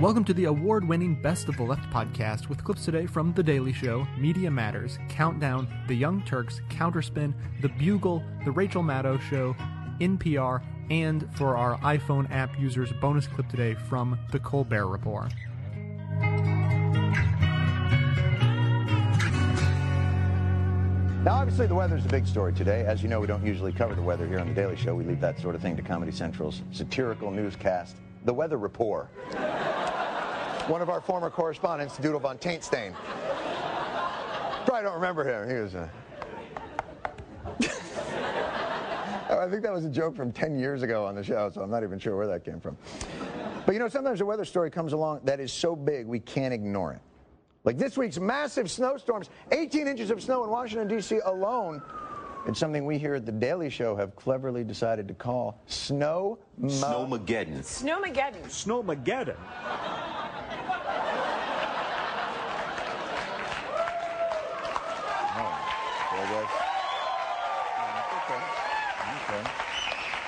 [0.00, 3.42] Welcome to the award winning Best of the Left podcast with clips today from The
[3.42, 9.54] Daily Show, Media Matters, Countdown, The Young Turks, Counterspin, The Bugle, The Rachel Maddow Show,
[10.00, 15.34] NPR, and for our iPhone app users, bonus clip today from The Colbert Report.
[21.22, 22.86] Now, obviously, the weather's a big story today.
[22.86, 24.94] As you know, we don't usually cover the weather here on The Daily Show.
[24.94, 29.10] We leave that sort of thing to Comedy Central's satirical newscast, The Weather Report.
[30.70, 32.94] One of our former correspondents, Doodle von Taintstain.
[34.64, 35.50] Probably don't remember him.
[35.50, 35.88] He was uh,
[37.60, 37.66] a.
[39.32, 41.60] Oh, I think that was a joke from 10 years ago on the show, so
[41.60, 42.76] I'm not even sure where that came from.
[43.64, 46.52] But you know, sometimes a weather story comes along that is so big we can't
[46.52, 47.00] ignore it.
[47.62, 51.20] Like this week's massive snowstorms, 18 inches of snow in Washington, D.C.
[51.24, 51.80] alone.
[52.46, 57.60] It's something we here at The Daily Show have cleverly decided to call Snow Snowmageddon.
[57.60, 58.44] Snowmageddon.
[58.46, 59.36] Snowmageddon.
[59.36, 60.09] Okay.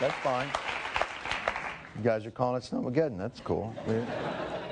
[0.03, 0.49] That's fine.
[1.97, 3.17] You guys are calling it Snowmageddon.
[3.17, 3.73] That's cool.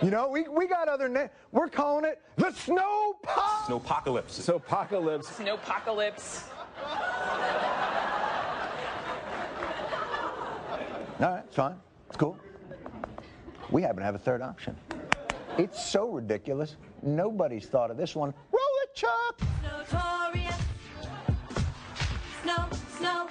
[0.03, 1.31] You know, we, we got other names.
[1.53, 3.69] We're calling it the Snow Pop.
[3.69, 4.31] Snowpocalypse.
[4.31, 5.29] So apocalypse.
[5.29, 6.43] Snowpocalypse.
[11.21, 11.77] All right, it's fine.
[12.09, 12.37] It's cool.
[13.71, 14.77] We happen to have a third option.
[15.59, 16.75] It's so ridiculous.
[17.03, 18.35] Nobody's thought of this one.
[18.51, 19.41] Roll it, Chuck.
[19.63, 20.57] Notorious.
[22.43, 23.29] Snow, snow,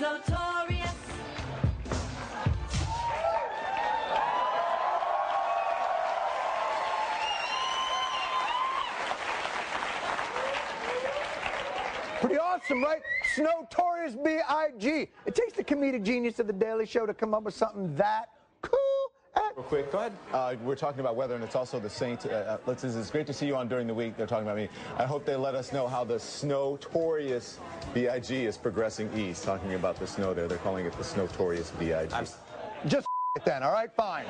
[0.00, 0.37] notorious.
[12.68, 13.02] Awesome, right?
[13.34, 15.08] Snowtorious B.I.G.
[15.26, 18.30] It takes the comedic genius of the Daily Show to come up with something that
[18.60, 18.78] cool.
[19.56, 20.12] Real quick, go ahead.
[20.32, 22.26] Uh, we're talking about weather, and it's also the Saint.
[22.26, 24.16] Uh, uh, listen, it's great to see you on during the week.
[24.16, 24.68] They're talking about me.
[24.98, 27.58] I hope they let us know how the Snowtorious
[27.94, 29.44] BIG is progressing east.
[29.44, 32.10] Talking about the snow there, they're calling it the Snowtorious BIG.
[32.86, 33.06] Just
[33.36, 33.92] it then, all right?
[33.94, 34.26] Fine.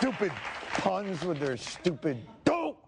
[0.00, 0.32] Stupid
[0.78, 2.16] puns with their stupid
[2.46, 2.82] dope.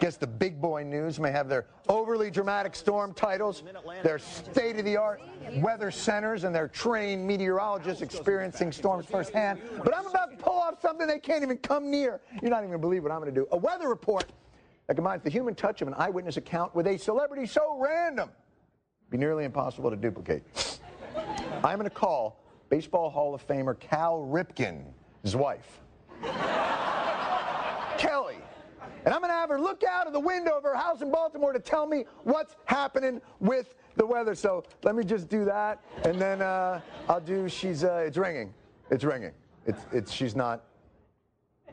[0.00, 3.62] Guess the big boy news may have their overly dramatic storm titles,
[4.02, 5.20] their state of the art
[5.56, 9.60] weather centers, and their trained meteorologists experiencing storms firsthand.
[9.84, 12.22] But I'm about to pull off something they can't even come near.
[12.40, 13.46] You're not even going to believe what I'm going to do.
[13.52, 14.32] A weather report
[14.86, 18.30] that combines the human touch of an eyewitness account with a celebrity so random,
[19.10, 20.44] be nearly impossible to duplicate.
[21.62, 25.82] I'm going to call Baseball Hall of Famer Cal Ripken's wife.
[27.98, 28.36] Kelly.
[29.04, 31.10] And I'm going to have her look out of the window of her house in
[31.10, 34.34] Baltimore to tell me what's happening with the weather.
[34.34, 37.48] So let me just do that, and then uh, I'll do.
[37.48, 37.84] She's.
[37.84, 38.52] Uh, it's ringing.
[38.90, 39.32] It's ringing.
[39.66, 39.80] It's.
[39.92, 40.12] It's.
[40.12, 40.64] She's not.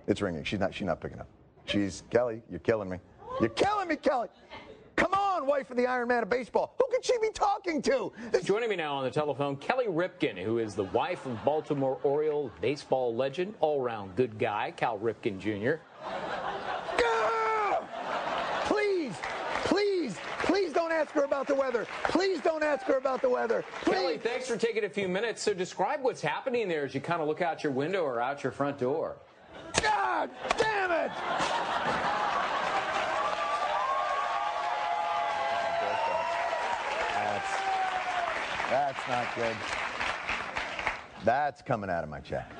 [0.07, 0.43] It's ringing.
[0.43, 0.73] She's not.
[0.73, 1.27] She's not picking up.
[1.65, 2.41] She's Kelly.
[2.49, 2.97] You're killing me.
[3.39, 4.29] You're killing me, Kelly.
[4.97, 6.75] Come on, wife of the Iron Man of baseball.
[6.77, 8.11] Who could she be talking to?
[8.31, 11.99] This- Joining me now on the telephone, Kelly Ripken, who is the wife of Baltimore
[12.03, 15.79] Oriole baseball legend, all-round good guy, Cal Ripken Jr.
[18.67, 19.15] Please,
[19.63, 21.85] please, please ask her about the weather.
[22.05, 23.63] Please don't ask her about the weather.
[23.85, 25.43] Kelly, thanks for taking a few minutes.
[25.43, 28.43] So describe what's happening there as you kind of look out your window or out
[28.43, 29.17] your front door.
[29.81, 32.26] God damn it!
[39.07, 39.55] That's not good.
[41.23, 42.51] That's coming out of my check.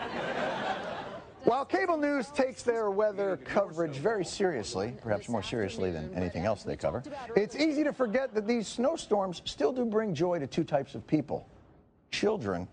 [1.44, 6.64] While cable news takes their weather coverage very seriously, perhaps more seriously than anything else
[6.64, 7.04] they cover,
[7.36, 11.06] it's easy to forget that these snowstorms still do bring joy to two types of
[11.08, 11.48] people
[12.12, 12.68] children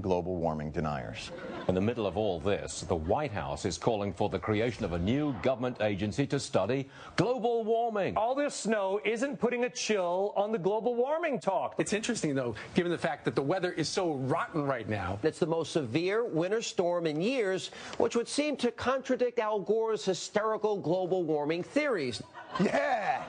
[0.00, 1.30] global warming deniers.
[1.68, 4.92] In the middle of all this, the White House is calling for the creation of
[4.92, 8.16] a new government agency to study global warming.
[8.16, 11.74] All this snow isn't putting a chill on the global warming talk.
[11.78, 15.18] It's interesting, though, given the fact that the weather is so rotten right now.
[15.22, 20.04] It's the most severe winter storm in years, which would seem to contradict Al Gore's
[20.04, 22.22] hysterical global warming theories.
[22.60, 23.22] Yeah.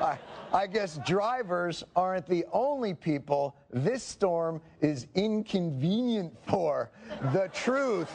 [0.00, 0.18] I,
[0.52, 6.90] I guess drivers aren't the only people this storm is inconvenient for.
[7.32, 8.10] The truth.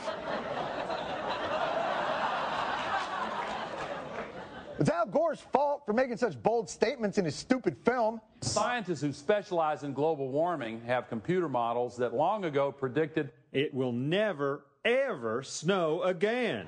[4.78, 8.20] It's Al Gore's fault for making such bold statements in his stupid film.
[8.42, 13.94] Scientists who specialize in global warming have computer models that long ago predicted It will
[13.94, 16.68] never, ever snow again.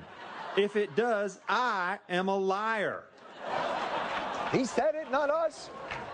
[0.56, 3.04] If it does, I am a liar.
[4.52, 5.70] He said it, not us.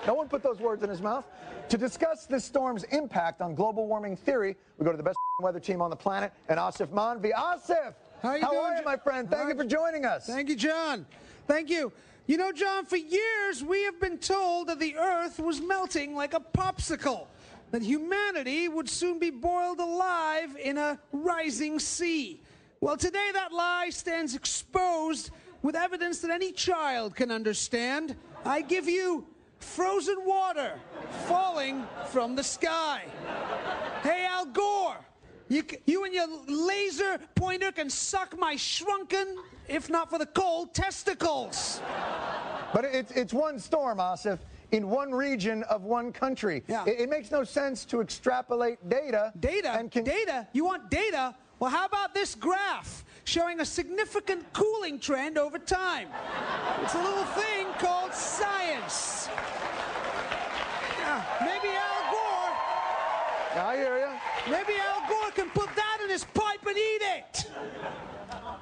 [0.07, 1.27] No one put those words in his mouth.
[1.69, 5.61] To discuss this storm's impact on global warming theory, we go to the best weather
[5.61, 7.33] team on the planet and Aasif Mandvi.
[7.33, 7.95] Aasif!
[8.23, 9.31] How, you How doing, are you, my friend?
[9.31, 10.27] Thank you for joining us.
[10.27, 11.07] Thank you, John.
[11.47, 11.93] Thank you.
[12.27, 16.33] You know, John, for years we have been told that the earth was melting like
[16.33, 17.27] a popsicle,
[17.71, 22.41] that humanity would soon be boiled alive in a rising sea.
[22.81, 25.31] Well, today that lie stands exposed
[25.65, 28.15] with evidence that any child can understand.
[28.45, 29.27] I give you
[29.61, 30.75] frozen water
[31.27, 33.05] falling from the sky.
[34.03, 34.99] Hey, Al Gore,
[35.49, 40.75] you, you and your laser pointer can suck my shrunken, if not for the cold,
[40.75, 41.81] testicles.
[42.75, 44.41] But it's, it's one storm, Aasif,
[44.73, 46.63] in one region of one country.
[46.69, 46.85] Yeah.
[46.85, 49.33] It, it makes no sense to extrapolate data.
[49.41, 49.73] Data?
[49.73, 50.47] And data?
[50.53, 51.35] You want data?
[51.59, 56.09] Well, how about this graph showing a significant cooling trend over time?
[56.83, 59.29] It's a little thing called science.
[60.99, 62.57] Yeah, maybe Al Gore,
[63.65, 64.53] I hear you.
[64.53, 67.51] maybe Al Gore can put that in his pipe and eat it.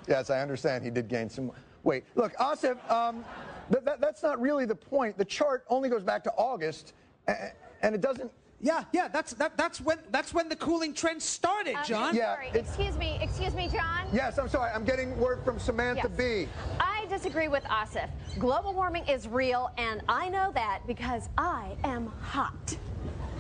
[0.09, 1.53] Yes, I understand he did gain some
[1.85, 2.05] weight.
[2.15, 3.25] Look, Aasif, um,
[3.71, 5.17] th- that, that's not really the point.
[5.17, 6.95] The chart only goes back to August,
[7.27, 8.31] and it doesn't.
[8.65, 12.15] Yeah, yeah, that's that, that's when that's when the cooling trend started, Um, John.
[12.15, 14.07] Yeah, sorry, excuse me, excuse me, John.
[14.13, 14.71] Yes, I'm sorry.
[14.73, 16.17] I'm getting word from Samantha Yes.
[16.17, 16.49] Bee.
[16.79, 18.09] I disagree with Aasif.
[18.39, 22.77] Global warming is real, and I know that because I am hot.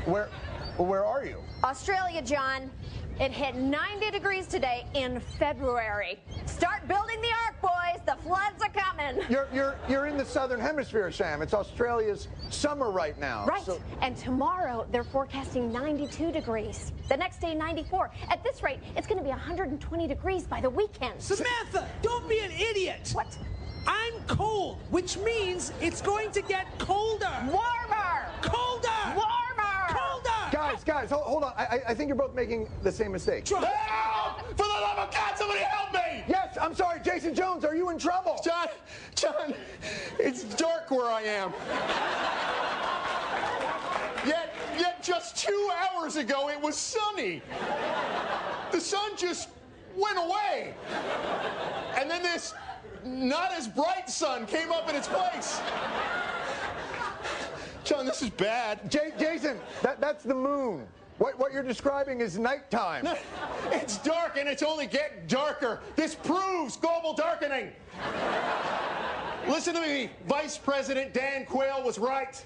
[0.07, 0.29] Where,
[0.77, 1.37] where are you?
[1.63, 2.69] Australia, John.
[3.21, 6.19] It hit 90 degrees today in February.
[6.47, 8.01] Start building the ark, boys.
[8.07, 9.23] The floods are coming.
[9.29, 11.43] You're, you're, you're in the southern hemisphere, Sam.
[11.43, 13.45] It's Australia's summer right now.
[13.47, 13.63] Right.
[13.63, 16.93] So- And tomorrow they're forecasting 92 degrees.
[17.09, 18.11] The next day 94.
[18.31, 21.21] At this rate, it's going to be 120 degrees by the weekend.
[21.21, 23.11] Samantha, don't be an idiot.
[23.13, 23.37] What?
[23.87, 27.31] I'm cold, which means it's going to get colder.
[27.47, 28.27] Warmer.
[28.41, 28.89] Colder.
[29.15, 29.89] Warmer.
[29.89, 30.42] Colder.
[30.71, 31.53] Guys, guys, hold, hold on.
[31.57, 33.45] I, I- think you're both making the same mistake.
[33.45, 36.25] John- For the love of God, somebody help me!
[36.29, 37.65] Yes, I'm sorry, Jason Jones.
[37.65, 38.41] Are you in trouble?
[38.45, 38.69] John,
[39.15, 39.55] John,
[40.19, 41.53] it's dark where I am.
[44.27, 47.43] Yet, yet just two hours ago it was sunny.
[48.71, 49.49] The sun just
[49.97, 50.75] went away.
[51.99, 52.55] And then this
[53.05, 55.61] not as bright sun came up in its place.
[57.85, 58.91] John, this is bad.
[58.91, 60.87] J- Jason, that, that's the moon.
[61.19, 63.05] What, what you're describing is nighttime.
[63.05, 63.17] No,
[63.71, 65.81] It's dark and it's only getting darker.
[65.97, 67.71] This proves global darkening.
[69.49, 72.43] Listen to me, Vice President Dan Quayle was right.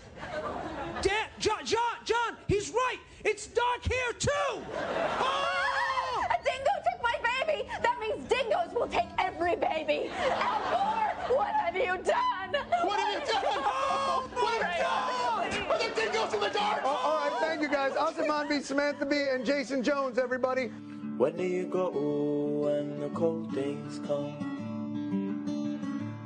[1.03, 2.99] Dan, John, John, John, he's right.
[3.25, 4.31] It's dark here too.
[4.31, 6.25] Oh!
[6.31, 7.59] A dingo took my baby.
[7.83, 10.11] That means dingoes will take every baby.
[10.49, 12.51] Al Gore, what have you done?
[12.89, 13.45] What have you done?
[13.47, 15.71] Oh, What have you done?
[15.71, 16.81] Are there dingoes in the dark?
[16.85, 17.93] Oh, all right, thank you guys.
[17.93, 20.71] Asaman B, Samantha Bee, and Jason Jones, everybody.
[21.17, 24.35] Where do you go when the cold days come?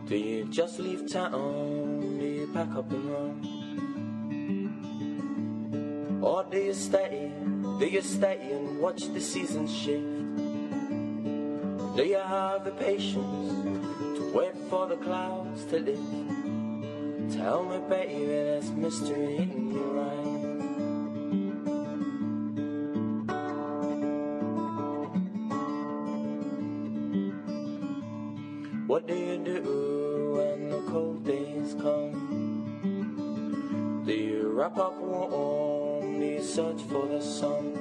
[0.08, 2.00] Do you just leave town?
[2.18, 3.36] Do you pack up and run?
[6.22, 7.30] Or do you stay?
[7.78, 10.19] Do you stay and watch the seasons shift?
[11.96, 13.52] Do you have the patience
[14.16, 16.00] to wait for the clouds to lift?
[17.36, 20.40] Tell me, baby, there's mystery in your eyes.
[28.86, 32.12] What do you do when the cold days come?
[34.06, 36.20] Do you wrap up warm?
[36.20, 37.79] Do you search for the sun?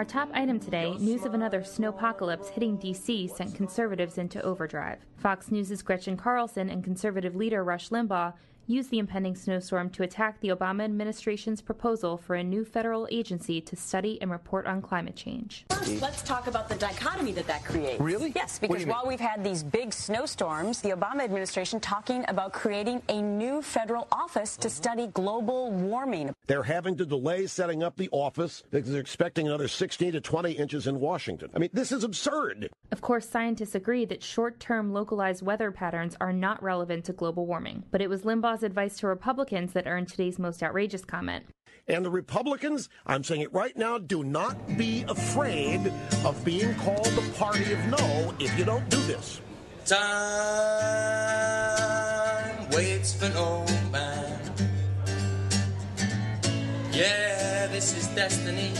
[0.00, 3.28] Our top item today news of another snowpocalypse hitting D.C.
[3.28, 5.04] sent conservatives into overdrive.
[5.18, 8.32] Fox News' Gretchen Carlson and conservative leader Rush Limbaugh
[8.70, 13.60] used the impending snowstorm to attack the Obama administration's proposal for a new federal agency
[13.60, 15.64] to study and report on climate change.
[15.70, 18.00] First, let's talk about the dichotomy that that creates.
[18.00, 18.32] Really?
[18.34, 18.94] Yes, because you mean?
[18.94, 24.06] while we've had these big snowstorms, the Obama administration talking about creating a new federal
[24.12, 26.34] office to study global warming.
[26.46, 30.52] They're having to delay setting up the office because they're expecting another 16 to 20
[30.52, 31.50] inches in Washington.
[31.54, 32.68] I mean, this is absurd.
[32.92, 37.46] Of course, scientists agree that short term localized weather patterns are not relevant to global
[37.46, 41.46] warming, but it was Limbaugh's advice to Republicans that earned today's most outrageous comment.
[41.88, 45.92] And the Republicans, I'm saying it right now, do not be afraid
[46.24, 49.40] of being called the party of no if you don't do this.
[49.86, 50.00] Time
[52.70, 54.38] waits for no man.
[56.92, 58.72] Yeah, this is destiny,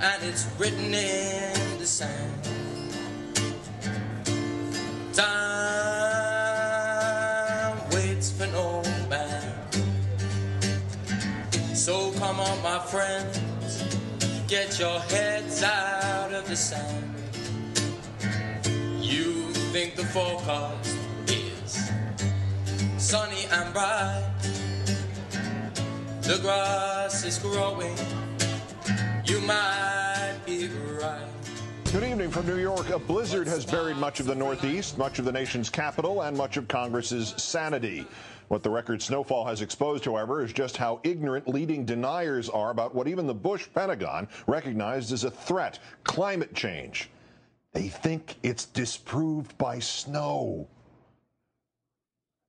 [0.00, 2.44] and it's written in the sand.
[5.12, 6.17] Time
[11.88, 13.40] So come on, my friends,
[14.46, 17.14] get your heads out of the sand.
[19.00, 21.90] You think the forecast is
[22.98, 24.30] sunny and bright.
[26.20, 27.96] The grass is growing.
[29.24, 30.68] You might be
[31.00, 31.26] right.
[31.90, 32.90] Good evening from New York.
[32.90, 36.58] A blizzard has buried much of the Northeast, much of the nation's capital, and much
[36.58, 38.06] of Congress's sanity.
[38.48, 42.94] What the record snowfall has exposed, however, is just how ignorant leading deniers are about
[42.94, 47.10] what even the Bush Pentagon recognized as a threat climate change.
[47.72, 50.66] They think it's disproved by snow.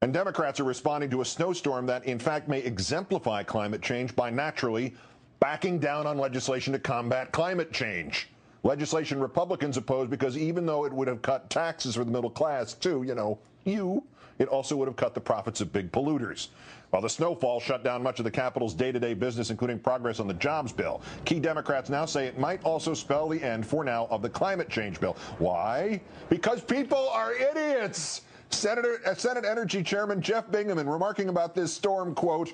[0.02, 4.30] And Democrats are responding to a snowstorm that, in fact, may exemplify climate change by
[4.30, 4.96] naturally
[5.42, 8.30] backing down on legislation to combat climate change.
[8.64, 12.74] Legislation Republicans oppose because even though it would have cut taxes for the middle class,
[12.74, 14.04] too, you know, you,
[14.40, 16.48] it also would have cut the profits of big polluters.
[16.90, 20.20] While the snowfall shut down much of the Capitol's day to day business, including progress
[20.20, 23.84] on the jobs bill, key Democrats now say it might also spell the end, for
[23.84, 25.16] now, of the climate change bill.
[25.38, 26.02] Why?
[26.30, 28.22] Because people are idiots.
[28.50, 32.54] Senator, uh, Senate Energy Chairman Jeff Bingaman remarking about this storm, quote,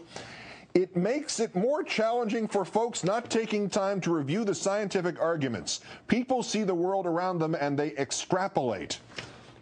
[0.74, 5.80] it makes it more challenging for folks not taking time to review the scientific arguments.
[6.10, 9.00] People see the world around them and they extrapolate.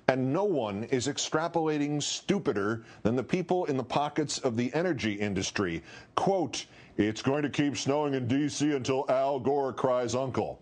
[0.08, 5.14] And no one is extrapolating stupider than the people in the pockets of the energy
[5.14, 5.82] industry.
[6.16, 6.66] Quote,
[6.98, 8.72] it's going to keep snowing in D.C.
[8.74, 10.60] until Al Gore cries uncle.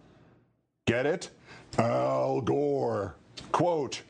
[0.86, 1.30] Get it?
[1.78, 3.16] Al Gore.
[3.52, 4.02] Quote,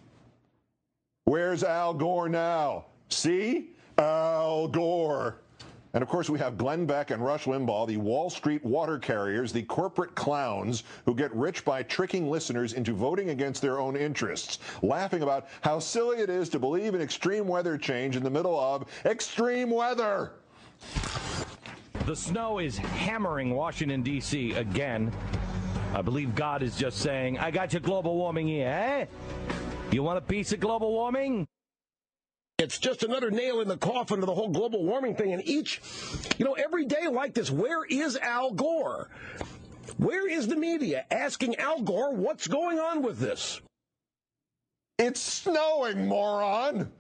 [1.24, 2.86] where's Al Gore now?
[3.10, 3.72] See?
[3.98, 5.38] Al Gore.
[5.94, 9.52] And of course, we have Glenn Beck and Rush Limbaugh, the Wall Street water carriers,
[9.52, 14.60] the corporate clowns who get rich by tricking listeners into voting against their own interests,
[14.82, 18.58] laughing about how silly it is to believe in extreme weather change in the middle
[18.58, 20.32] of extreme weather.
[22.06, 24.54] The snow is hammering Washington, D.C.
[24.54, 25.12] again.
[25.94, 29.06] I believe God is just saying, I got your global warming here, eh?
[29.92, 31.48] You want a piece of global warming?
[32.62, 35.34] It's just another nail in the coffin of the whole global warming thing.
[35.34, 35.82] And each,
[36.38, 39.10] you know, every day like this, where is Al Gore?
[39.98, 43.60] Where is the media asking Al Gore what's going on with this?
[44.98, 46.92] It's snowing, moron!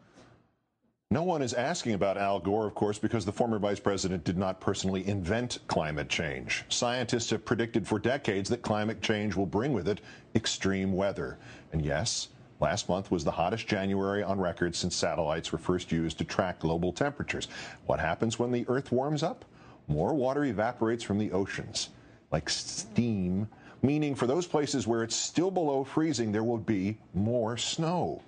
[1.11, 4.37] No one is asking about Al Gore, of course, because the former vice president did
[4.37, 6.63] not personally invent climate change.
[6.69, 9.99] Scientists have predicted for decades that climate change will bring with it
[10.35, 11.37] extreme weather.
[11.73, 12.29] And yes,
[12.61, 16.59] Last month was the hottest January on record since satellites were first used to track
[16.59, 17.47] global temperatures.
[17.87, 19.45] What happens when the Earth warms up?
[19.87, 21.89] More water evaporates from the oceans,
[22.31, 23.49] like steam,
[23.81, 28.21] meaning for those places where it's still below freezing, there will be more snow.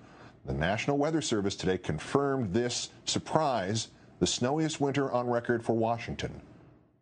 [0.47, 6.41] The National Weather Service today confirmed this surprise the snowiest winter on record for Washington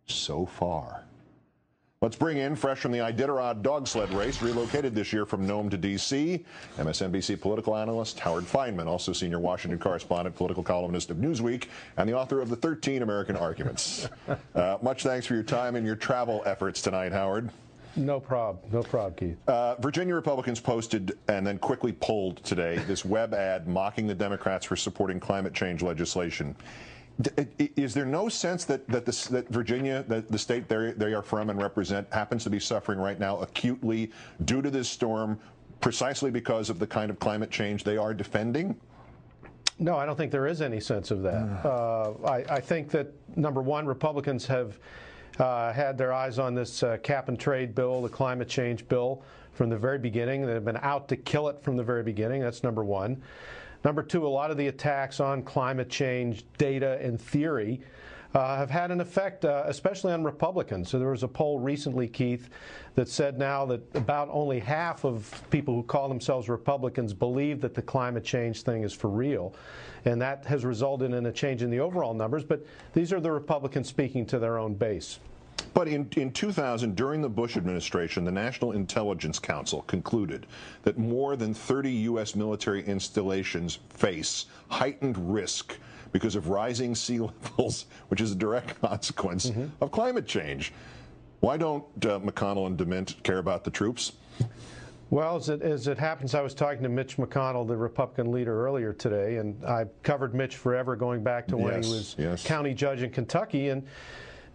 [0.06, 1.06] so far.
[2.04, 5.70] Let's bring in, fresh from the Iditarod dog sled race, relocated this year from Nome
[5.70, 6.44] to D.C.,
[6.78, 11.66] MSNBC political analyst Howard Fineman, also senior Washington correspondent, political columnist of Newsweek,
[11.98, 14.10] and the author of the 13 American Arguments.
[14.56, 17.52] uh, much thanks for your time and your travel efforts tonight, Howard.
[17.96, 18.58] No problem.
[18.72, 19.38] No problem, Keith.
[19.48, 24.66] Uh, Virginia Republicans posted and then quickly pulled today this web ad mocking the Democrats
[24.66, 26.56] for supporting climate change legislation.
[27.58, 31.22] Is there no sense that that, this, that Virginia, that the state they they are
[31.22, 34.12] from and represent, happens to be suffering right now acutely
[34.46, 35.40] due to this storm,
[35.82, 38.80] precisely because of the kind of climate change they are defending?
[39.80, 41.66] No, I don't think there is any sense of that.
[41.66, 44.78] uh, I, I, think that number one, Republicans have
[45.40, 49.24] uh, had their eyes on this uh, cap and trade bill, the climate change bill,
[49.54, 50.46] from the very beginning.
[50.46, 52.42] They have been out to kill it from the very beginning.
[52.42, 53.22] That's number one.
[53.84, 57.82] Number two, a lot of the attacks on climate change data and theory
[58.34, 60.90] uh, have had an effect, uh, especially on Republicans.
[60.90, 62.50] So there was a poll recently, Keith,
[62.96, 67.74] that said now that about only half of people who call themselves Republicans believe that
[67.74, 69.54] the climate change thing is for real.
[70.06, 72.44] And that has resulted in a change in the overall numbers.
[72.44, 75.20] But these are the Republicans speaking to their own base.
[75.74, 80.48] But in, in 2000, during the Bush administration, the National Intelligence Council concluded
[80.84, 82.36] that more than 30 U.S.
[82.36, 85.78] military installations face heightened risk
[86.12, 89.70] because of rising sea levels, which is a direct consequence mm -hmm.
[89.80, 90.74] of climate change.
[91.40, 94.12] Why don't uh, McConnell and DeMint care about the troops?
[95.10, 98.66] Well, as it, as it happens, I was talking to Mitch McConnell, the Republican leader,
[98.66, 102.44] earlier today, and I covered Mitch forever, going back to when yes, he was yes.
[102.46, 103.70] county judge in Kentucky.
[103.70, 103.84] And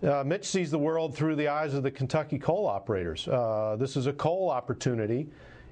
[0.03, 3.27] uh, Mitch sees the world through the eyes of the Kentucky coal operators.
[3.29, 5.29] Uh, this is a coal opportunity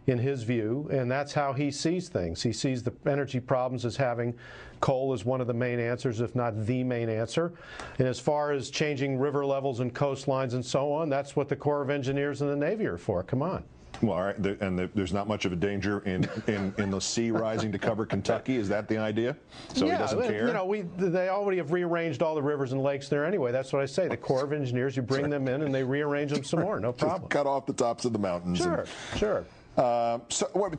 [0.06, 2.42] in his view, and that's how he sees things.
[2.42, 4.34] He sees the energy problems as having
[4.80, 7.54] coal as one of the main answers, if not the main answer.
[7.98, 11.56] And as far as changing river levels and coastlines and so on, that's what the
[11.56, 13.22] Corps of Engineers and the Navy are for.
[13.22, 13.64] Come on.
[14.02, 16.90] Well, all right, there- and there- there's not much of a danger in, in, in
[16.90, 18.56] the sea rising to cover Kentucky.
[18.56, 19.36] Is that the idea?
[19.74, 20.46] So yeah, he doesn't care.
[20.48, 23.52] You know, we they already have rearranged all the rivers and lakes there anyway.
[23.52, 24.08] That's what I say.
[24.08, 26.80] The Corps of Engineers, you bring them in and they rearrange them some more.
[26.80, 27.28] No problem.
[27.28, 28.58] Cut off the tops of the mountains.
[28.58, 28.80] Sure,
[29.12, 29.44] and- sure.
[29.76, 30.70] Uh, so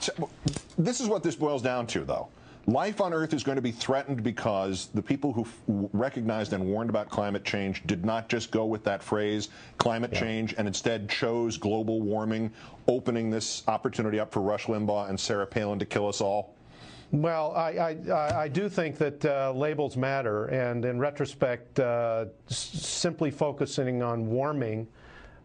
[0.77, 2.29] this is what this boils down to, though.
[2.67, 5.61] Life on Earth is going to be threatened because the people who f-
[5.93, 10.55] recognized and warned about climate change did not just go with that phrase, climate change,
[10.57, 12.51] and instead chose global warming,
[12.87, 16.55] opening this opportunity up for Rush Limbaugh and Sarah Palin to kill us all.
[17.11, 17.69] Well, I,
[18.09, 24.01] I, I- do think that uh, labels matter, and in retrospect, uh, s- simply focusing
[24.01, 24.87] on warming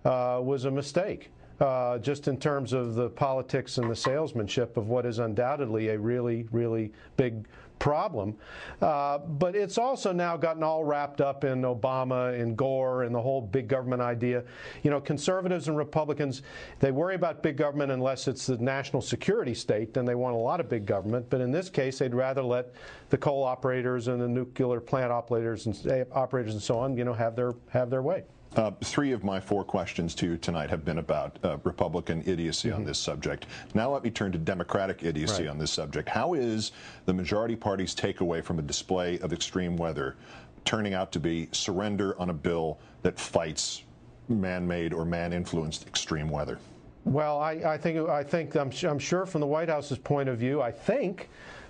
[0.06, 1.28] uh, was a mistake.
[1.60, 5.98] Uh, just in terms of the politics and the salesmanship of what is undoubtedly a
[5.98, 7.46] really, really big
[7.80, 8.36] problem.
[8.80, 13.20] Uh, but it's also now gotten all wrapped up in Obama and Gore and the
[13.20, 14.44] whole big government idea.
[14.84, 16.42] You know, conservatives and Republicans,
[16.78, 20.38] they worry about big government unless it's the national security state, then they want a
[20.38, 21.28] lot of big government.
[21.28, 22.72] But in this case, they'd rather let
[23.08, 27.04] the coal operators and the nuclear plant operators and eh, operators and so on, you
[27.04, 28.24] know, have their have their way.
[28.56, 32.72] Uh, three of my four questions to you tonight have been about uh, Republican idiocy
[32.72, 33.46] on this subject.
[33.74, 35.50] Now let me turn to Democratic idiocy Right.
[35.50, 36.08] on this subject.
[36.08, 36.72] How is
[37.06, 40.16] the majority party's takeaway from a display of extreme weather
[40.64, 43.84] turning out to be surrender on a bill that fights
[44.28, 46.58] man-made or man-influenced extreme weather?
[47.04, 50.38] Well, I, I think I think I'm, I'm sure from the White House's point of
[50.38, 51.28] view, I think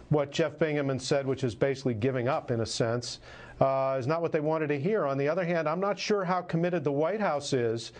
[0.09, 3.21] what Jeff Bingaman said, which is basically giving up in a sense,
[3.61, 5.05] uh, is not what they wanted to hear.
[5.05, 7.92] On the other hand, I'm not sure how committed the White House is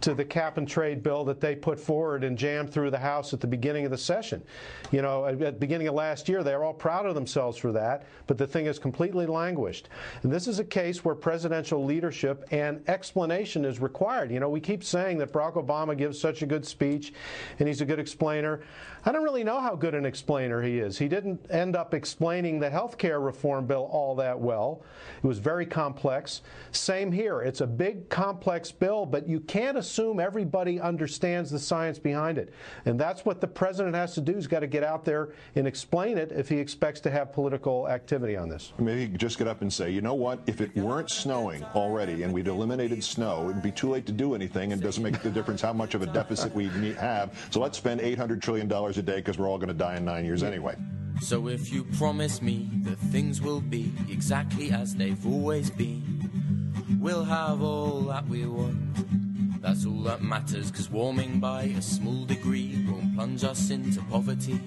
[0.00, 3.32] to the cap and trade bill that they put forward and jammed through the House
[3.34, 4.42] at the beginning of the session.
[4.90, 7.72] You know, at the beginning of last year, they were all proud of themselves for
[7.72, 9.90] that, but the thing has completely languished.
[10.22, 14.30] And this is a case where presidential leadership and explanation is required.
[14.30, 17.12] You know, we keep saying that Barack Obama gives such a good speech
[17.58, 18.62] and he's a good explainer.
[19.04, 20.96] I don't really know how good an explainer he is.
[20.96, 24.82] He didn't end up explaining the health care reform bill all that well.
[25.22, 26.42] It was very complex.
[26.72, 27.40] Same here.
[27.40, 32.52] It's a big, complex bill, but you can't assume everybody understands the science behind it.
[32.84, 34.34] And that's what the president has to do.
[34.34, 37.88] He's got to get out there and explain it if he expects to have political
[37.88, 38.72] activity on this.
[38.78, 42.32] Maybe just get up and say, you know what, if it weren't snowing already and
[42.32, 45.30] we'd eliminated snow, it'd be too late to do anything and it doesn't make the
[45.30, 47.48] difference how much of a deficit we have.
[47.50, 50.24] So let's spend $800 trillion a day because we're all going to die in nine
[50.24, 50.76] years anyway.
[51.20, 57.62] So if you promise me that things will be exactly they've always been, we'll have
[57.62, 59.60] all that we want.
[59.62, 64.60] That's all that matters, cause warming by a small degree won't plunge us into poverty.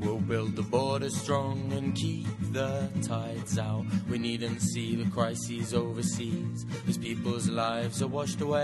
[0.00, 3.84] We'll build the border strong and keep the tides out.
[4.10, 8.62] We needn't see the crises overseas as people's lives are washed away.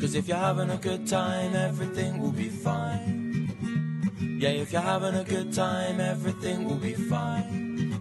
[0.00, 3.25] Cause if you're having a good time, everything will be fine.
[4.38, 7.98] Yeah, if you're having a good time, everything will be fine.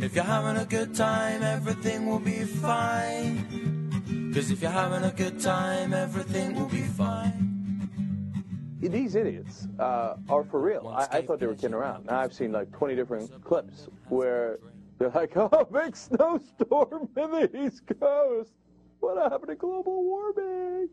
[0.00, 4.30] If you're having a good time, everything will be fine.
[4.32, 8.70] Cause if you're having a good time, everything will be fine.
[8.80, 10.86] These idiots uh, are for real.
[10.86, 12.06] I, I thought they were kidding around.
[12.06, 14.60] Now I've seen like 20 different clips where
[15.00, 18.52] they're like, oh, big snowstorm in the East Coast.
[19.00, 20.90] What happened to global warming?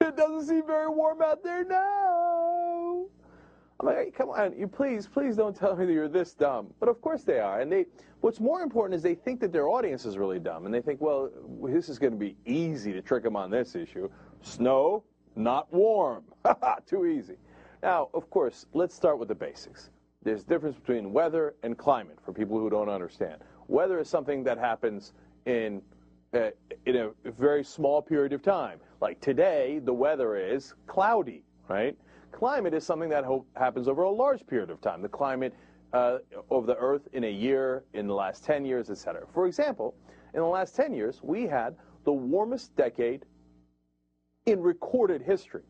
[0.00, 2.29] It doesn't seem very warm out there now.
[3.80, 6.66] I'm like, hey, come on, you please, please don't tell me that you're this dumb.
[6.78, 7.60] But of course they are.
[7.60, 7.86] And they,
[8.20, 11.00] what's more important is they think that their audience is really dumb, and they think,
[11.00, 11.30] well,
[11.62, 14.10] this is going to be easy to trick them on this issue.
[14.42, 15.02] Snow,
[15.34, 16.24] not warm.
[16.86, 17.36] Too easy.
[17.82, 19.88] Now, of course, let's start with the basics.
[20.22, 23.36] There's difference between weather and climate for people who don't understand.
[23.68, 25.14] Weather is something that happens
[25.46, 25.80] in
[26.34, 26.50] uh,
[26.86, 28.78] in a very small period of time.
[29.00, 31.96] Like today, the weather is cloudy, right?
[32.32, 33.24] Climate is something that
[33.56, 35.02] happens over a large period of time.
[35.02, 35.54] The climate
[35.92, 36.18] uh,
[36.50, 39.26] of the Earth in a year, in the last 10 years, etc.
[39.32, 39.94] For example,
[40.34, 43.24] in the last 10 years, we had the warmest decade
[44.46, 45.64] in recorded history.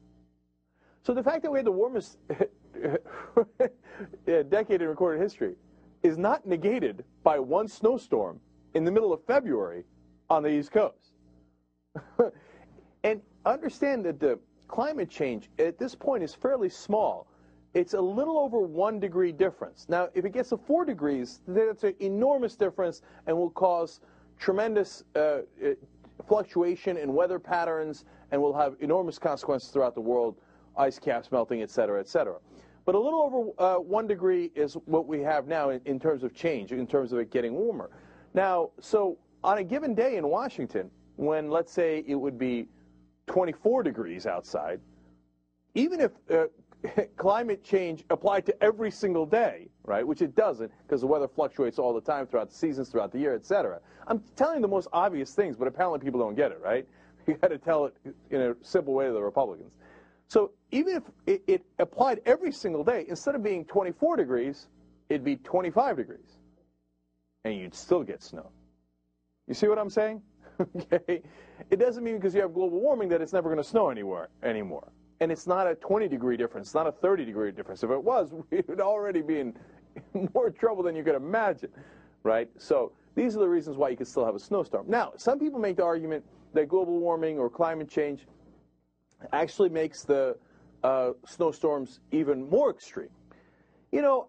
[1.03, 2.19] So the fact that we had the warmest
[4.27, 5.57] decade in recorded history
[6.03, 8.41] is not negated by one snowstorm
[8.75, 9.85] in the middle of February
[10.29, 11.13] on the East Coast.
[13.05, 14.39] and understand that the
[14.71, 17.27] climate change at this point is fairly small.
[17.75, 19.87] It's a little over one degree difference.
[19.89, 24.01] Now, if it gets to four degrees, that's an enormous difference and will cause
[24.39, 25.41] tremendous uh, uh,
[26.29, 30.37] fluctuation in weather patterns and will have enormous consequences throughout the world,
[30.77, 32.39] ice caps melting, et cetera, et cetera.
[32.87, 36.23] But a little over uh, one degree is what we have now in, in terms
[36.23, 37.91] of change, in terms of it getting warmer.
[38.35, 42.69] Now, so on a given day in Washington, when let's say it would be
[43.31, 44.81] 24 degrees outside,
[45.75, 46.47] even if uh,
[47.17, 51.79] climate change applied to every single day, right, which it doesn't because the weather fluctuates
[51.79, 53.79] all the time throughout the seasons, throughout the year, et cetera.
[54.09, 56.87] I'm telling you the most obvious things, but apparently people don't get it, right?
[57.27, 57.95] You got to tell it
[58.31, 59.77] in a simple way to the Republicans.
[60.27, 64.67] So even if it, it applied every single day, instead of being 24 degrees,
[65.11, 66.39] it'd be 25 degrees.
[67.45, 68.51] And you'd still get snow.
[69.47, 70.23] You see what I'm saying?
[70.93, 71.23] okay.
[71.71, 74.29] It doesn't mean because you have global warming that it's never going to snow anywhere
[74.43, 74.89] anymore.
[75.21, 77.83] And it's not a 20 degree difference, it's not a 30 degree difference.
[77.83, 79.55] If it was, we would already be in
[80.35, 81.71] more trouble than you could imagine,
[82.23, 82.49] right?
[82.59, 84.87] So these are the reasons why you could still have a snowstorm.
[84.89, 88.27] Now, some people make the argument that global warming or climate change
[89.33, 90.37] actually makes the
[90.83, 93.11] uh, snowstorms even more extreme.
[93.93, 94.29] You know,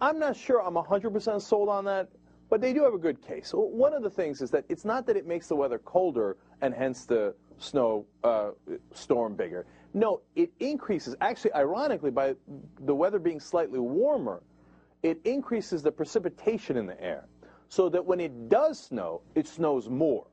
[0.00, 2.08] I'm not sure I'm 100% sold on that,
[2.52, 3.52] but they do have a good case.
[3.54, 6.74] One of the things is that it's not that it makes the weather colder and
[6.74, 8.50] hence the snow uh,
[8.92, 9.64] storm bigger.
[9.94, 11.16] No, it increases.
[11.22, 12.34] Actually, ironically, by
[12.80, 14.42] the weather being slightly warmer,
[15.02, 17.26] it increases the precipitation in the air,
[17.70, 20.26] so that when it does snow, it snows more.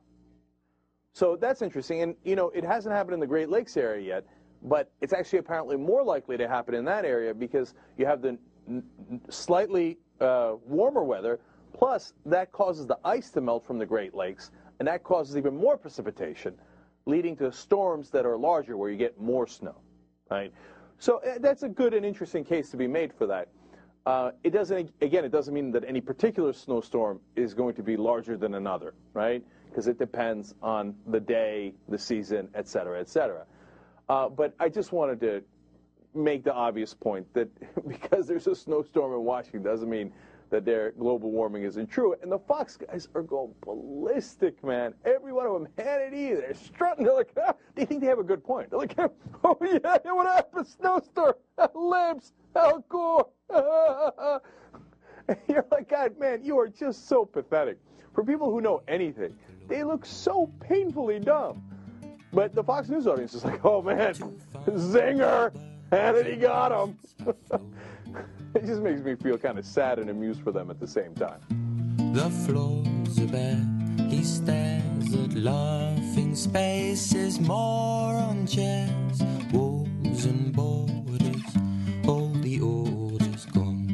[1.14, 2.02] So that's interesting.
[2.02, 4.26] And, you know, it hasn't happened in the Great Lakes area yet,
[4.64, 8.36] but it's actually apparently more likely to happen in that area because you have the
[9.30, 11.40] slightly uh, warmer weather,
[11.72, 15.56] plus that causes the ice to melt from the Great Lakes, and that causes even
[15.56, 16.54] more precipitation,
[17.06, 19.76] leading to storms that are larger where you get more snow,
[20.30, 20.52] right?
[20.98, 23.48] So uh, that's a good and interesting case to be made for that.
[24.06, 27.96] Uh, it doesn't, again, it doesn't mean that any particular snowstorm is going to be
[27.96, 29.44] larger than another, right?
[29.68, 33.44] Because it depends on the day, the season, et cetera, et cetera.
[34.08, 35.42] Uh, but I just wanted to
[36.14, 37.48] make the obvious point that
[37.88, 40.12] because there's a snowstorm in Washington doesn't mean
[40.50, 42.14] that their global warming isn't true.
[42.22, 44.94] And the Fox guys are going ballistic, man.
[45.04, 47.04] Every one of them, Hannity, they're strutting.
[47.04, 47.54] They're like, ah.
[47.74, 48.70] they think they have a good point.
[48.70, 48.98] They're like,
[49.44, 50.66] oh yeah, what happened?
[50.66, 51.34] Snowstorm,
[51.74, 53.28] Libs, Al Gore.
[55.48, 57.78] You're like, God, man, you are just so pathetic.
[58.12, 59.36] For people who know anything,
[59.68, 61.62] they look so painfully dumb.
[62.32, 64.14] But the Fox News audience is like, oh man,
[64.66, 65.52] zinger,
[65.92, 66.98] Hannity got him.
[68.54, 71.14] it just makes me feel kind of sad and amused for them at the same
[71.14, 71.40] time.
[72.14, 73.64] The floors are bare.
[74.08, 81.42] He stares at laughing spaces, more on chairs, walls and borders.
[82.08, 83.86] All the orders gone.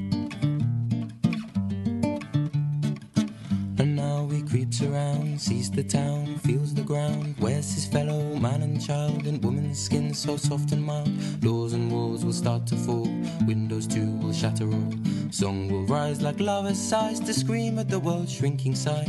[3.78, 7.34] And now he creeps around, sees the town, feels the ground.
[7.38, 9.26] Where's his fellow man and child?
[9.26, 11.10] And woman's skin so soft and mild.
[11.40, 13.06] Doors and walls will start to fall,
[13.46, 14.05] windows too
[16.26, 19.08] like lava sighs to scream at the world's shrinking size.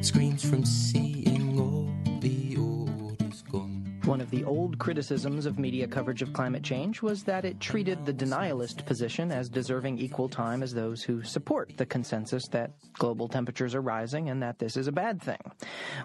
[0.00, 1.86] Screams from seeing all
[2.20, 3.84] the orders gone.
[4.06, 8.04] One of the old criticisms of media coverage of climate change was that it treated
[8.04, 13.26] the denialist position as deserving equal time as those who support the consensus that global
[13.26, 15.40] temperatures are rising and that this is a bad thing.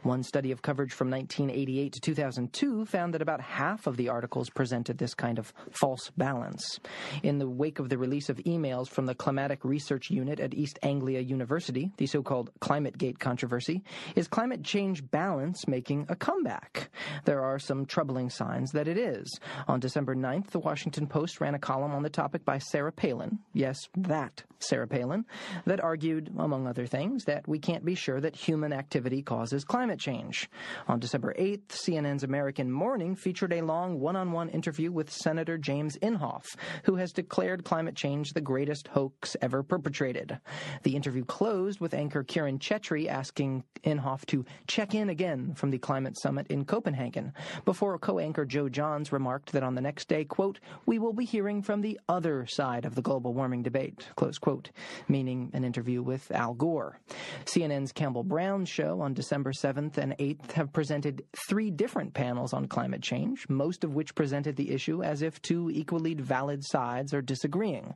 [0.04, 4.50] One study of coverage from 1988 to 2002 found that about half of the articles
[4.50, 6.80] presented this kind of false balance.
[7.24, 10.80] In the wake of the release of emails from the Climatic Research Unit at East
[10.82, 13.84] Anglia University, the so-called ClimateGate controversy,
[14.16, 16.90] is climate change balance making a comeback?
[17.26, 19.39] There are some troubling signs that it is.
[19.67, 23.39] On December 9th, the Washington Post ran a column on the topic by Sarah Palin,
[23.54, 25.26] yes, that Sarah Palin,
[25.65, 29.99] that argued, among other things, that we can't be sure that human activity causes climate
[29.99, 30.49] change.
[30.88, 36.56] On December 8th, CNN's American Morning featured a long one-on-one interview with Senator James Inhofe,
[36.84, 40.39] who has declared climate change the greatest hoax ever perpetrated.
[40.84, 45.78] The interview closed with anchor Kiran Chetry asking Inhofe to check in again from the
[45.78, 47.34] climate summit in Copenhagen
[47.65, 51.62] before co-anchor Joe Johns remarked that on the next day, quote, we will be hearing
[51.62, 54.72] from the other side of the global warming debate, close quote,
[55.08, 57.00] meaning an interview with Al Gore.
[57.46, 62.68] CNN's Campbell Brown show on December 7th and 8th have presented three different panels on
[62.68, 67.22] climate change, most of which presented the issue as if two equally valid sides are
[67.22, 67.94] disagreeing.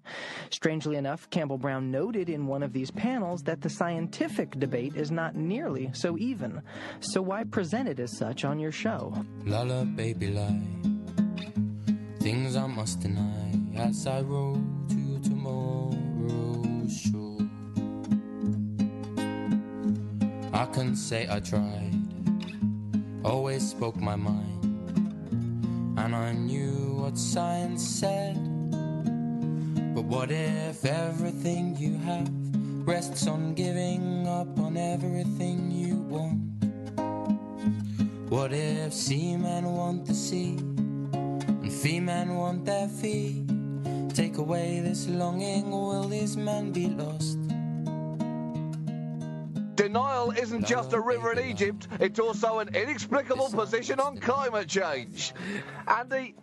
[0.51, 5.11] Strangely enough, Campbell Brown noted in one of these panels that the scientific debate is
[5.11, 6.61] not nearly so even.
[7.01, 9.13] So why present it as such on your show?
[9.97, 10.61] Baby, lie.
[12.19, 17.39] Things I must deny as I roll to tomorrow's show.
[20.53, 21.95] I can say I tried,
[23.25, 24.53] always spoke my mind.
[25.97, 28.35] and I knew what science said.
[29.95, 32.29] But what if everything you have
[32.87, 36.56] rests on giving up on everything you want?
[38.37, 43.43] What if seamen want the sea and femen want their fee?
[44.13, 47.39] Take away this longing, will these men be lost?
[49.75, 55.33] Denial isn't just a river in Egypt, it's also an inexplicable position on climate change.
[55.87, 56.35] Andy,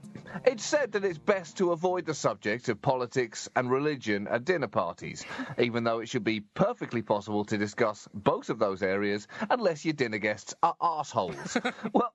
[0.44, 4.68] it's said that it's best to avoid the subject of politics and religion at dinner
[4.68, 5.25] parties,
[5.59, 9.94] even though it should be perfectly possible to discuss both of those areas unless your
[9.94, 11.57] dinner guests are assholes.
[11.92, 12.12] well,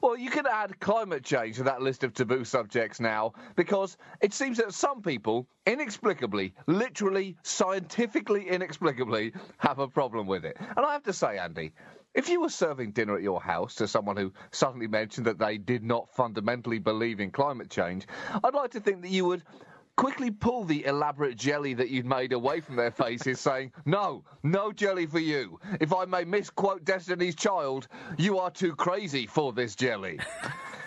[0.00, 4.32] well, you can add climate change to that list of taboo subjects now, because it
[4.32, 10.56] seems that some people, inexplicably, literally, scientifically inexplicably, have a problem with it.
[10.60, 11.72] And I have to say, Andy,
[12.14, 15.58] if you were serving dinner at your house to someone who suddenly mentioned that they
[15.58, 18.06] did not fundamentally believe in climate change,
[18.44, 19.42] I'd like to think that you would
[19.96, 24.72] quickly pull the elaborate jelly that you'd made away from their faces, saying, No, no
[24.72, 25.60] jelly for you.
[25.80, 30.18] If I may misquote Destiny's Child, you are too crazy for this jelly.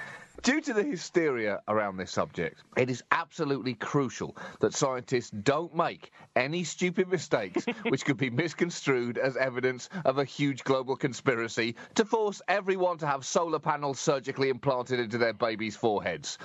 [0.45, 6.12] Due to the hysteria around this subject, it is absolutely crucial that scientists don't make
[6.36, 12.05] any stupid mistakes which could be misconstrued as evidence of a huge global conspiracy to
[12.05, 16.38] force everyone to have solar panels surgically implanted into their babies' foreheads.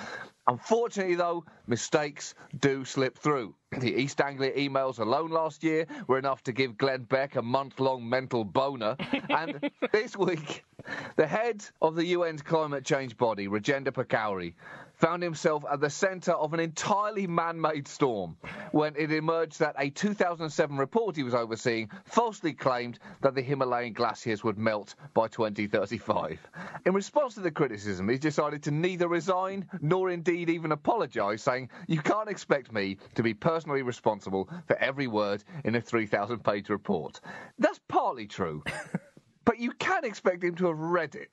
[0.47, 3.55] Unfortunately, though, mistakes do slip through.
[3.79, 7.79] The East Anglia emails alone last year were enough to give Glenn Beck a month
[7.79, 8.97] long mental boner.
[9.29, 10.65] and this week,
[11.17, 14.55] the head of the UN's climate change body, Rajendra Pachauri,
[15.01, 18.37] found himself at the centre of an entirely man made storm
[18.73, 23.95] when it emerged that a 2007 report he was overseeing falsely claimed that the Himalayan
[23.95, 26.39] glaciers would melt by 2035.
[26.85, 31.71] In response to the criticism, he decided to neither resign nor indeed even apologise, saying,
[31.89, 36.69] You can't expect me to be personally responsible for every word in a 3,000 page
[36.69, 37.21] report.
[37.59, 38.63] That's partly true.
[39.51, 41.29] But you can expect him to have read it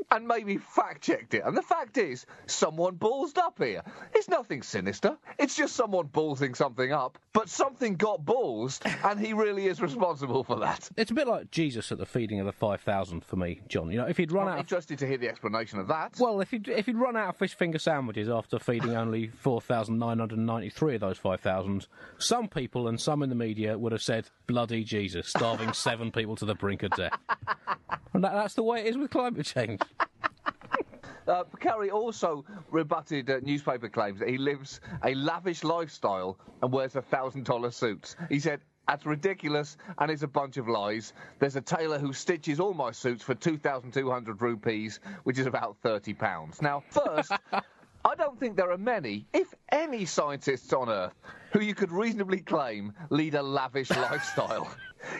[0.10, 1.44] and maybe fact checked it.
[1.44, 3.84] And the fact is, someone ballsed up here.
[4.16, 5.16] It's nothing sinister.
[5.38, 7.20] It's just someone ballsing something up.
[7.32, 10.90] But something got ballsed, and he really is responsible for that.
[10.96, 13.90] It's a bit like Jesus at the feeding of the 5,000 for me, John.
[13.92, 16.16] You know, if he'd run I'm out of interested to hear the explanation of that.
[16.18, 20.94] Well, if he'd, if he'd run out of fish finger sandwiches after feeding only 4,993
[20.96, 21.86] of those 5,000,
[22.18, 26.34] some people and some in the media would have said, bloody Jesus, starving seven people
[26.36, 27.18] to the brink of death.
[28.14, 29.80] And that, that's the way it is with climate change.
[31.26, 36.96] Uh, Carey also rebutted uh, newspaper claims that he lives a lavish lifestyle and wears
[36.96, 38.16] a thousand dollar suits.
[38.28, 41.12] He said, that's ridiculous and it's a bunch of lies.
[41.38, 46.14] There's a tailor who stitches all my suits for 2,200 rupees, which is about 30
[46.14, 46.60] pounds.
[46.60, 47.32] Now, first,
[48.04, 51.14] I don't think there are many, if any, scientists on Earth
[51.52, 54.68] who you could reasonably claim lead a lavish lifestyle.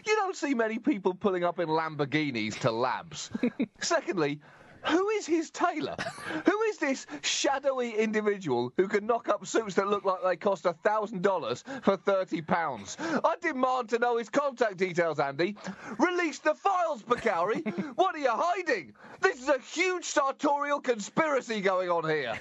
[0.04, 3.30] You don't see many people pulling up in Lamborghinis to labs.
[3.80, 4.40] Secondly,
[4.84, 5.96] who is his tailor?
[6.46, 10.66] Who is this shadowy individual who can knock up suits that look like they cost
[10.66, 12.96] a thousand dollars for thirty pounds?
[13.00, 15.56] I demand to know his contact details, Andy.
[15.98, 17.62] Release the files, Pachauri.
[17.96, 18.92] what are you hiding?
[19.20, 22.40] This is a huge sartorial conspiracy going on here.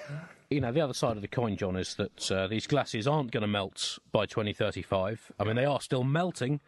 [0.50, 3.30] You know, the other side of the coin, John, is that uh, these glasses aren't
[3.30, 5.32] going to melt by 2035.
[5.40, 6.60] I mean, they are still melting,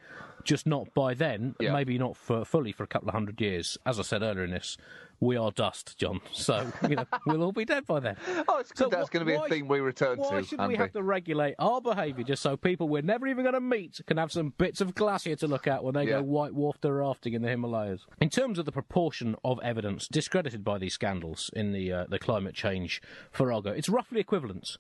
[0.43, 1.73] just not by then, Yeah.
[1.73, 3.77] maybe not for fully for a couple of hundred years.
[3.85, 4.79] As I said earlier in this,
[5.25, 6.21] we are dust, John.
[6.33, 8.17] So, you know, we'll all be dead by then.
[8.49, 10.35] Oh, it's So that's going to be a theme we return Why to.
[10.37, 10.75] Why should Andy.
[10.75, 14.01] we have to regulate our behaviour just so people we're never even going to meet
[14.07, 16.19] can have some bits of glacier to look at when they Yeah.
[16.19, 18.01] go white water rafting in the Himalayas?
[18.21, 22.19] In terms of the proportion of evidence discredited by these scandals in the uh, the
[22.19, 23.01] climate change
[23.33, 24.77] farrago, it's roughly equivalent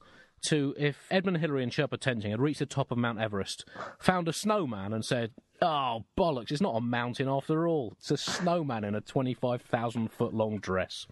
[0.48, 3.64] to if Edmund Hillary and Sherpa Tenzing had reached the top of Mount Everest,
[3.98, 5.30] found a snowman, and said,
[5.62, 6.50] "Oh bollocks!
[6.50, 7.94] It's not a mountain after all.
[7.98, 11.06] It's a snowman in a twenty-five thousand foot long dress.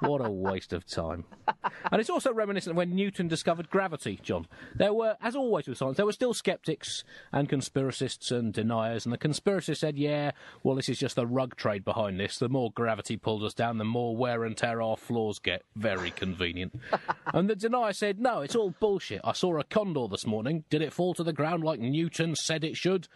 [0.00, 1.24] what a waste of time."
[1.90, 4.46] And it's also reminiscent of when Newton discovered gravity, John.
[4.74, 9.12] There were, as always with science, there were still skeptics and conspiracists and deniers, and
[9.12, 12.38] the conspiracists said, yeah, well, this is just the rug trade behind this.
[12.38, 15.62] The more gravity pulls us down, the more wear and tear our floors get.
[15.76, 16.78] Very convenient.
[17.32, 19.20] and the denier said, no, it's all bullshit.
[19.24, 20.64] I saw a condor this morning.
[20.70, 23.08] Did it fall to the ground like Newton said it should?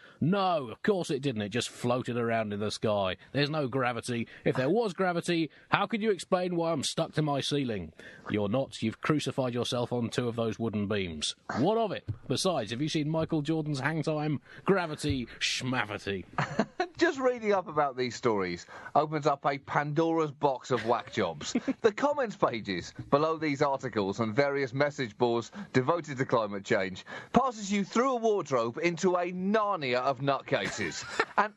[0.63, 1.43] No, of course it didn't.
[1.43, 3.17] It just floated around in the sky.
[3.33, 4.29] There's no gravity.
[4.45, 7.93] If there was gravity, how could you explain why I'm stuck to my ceiling?
[8.31, 8.81] You're not.
[8.83, 11.35] You've crucified yourself on two of those wooden beams.
[11.59, 12.09] What of it?
[12.29, 14.41] Besides, have you seen Michael Jordan's hang time?
[14.65, 16.25] Gravity, schmavity.
[17.03, 21.53] Just reading up about these stories opens up a Pandora's box of whack jobs.
[21.81, 27.73] the comments pages below these articles and various message boards devoted to climate change passes
[27.73, 31.05] you through a wardrobe into a Narnia of nutcases.
[31.39, 31.53] and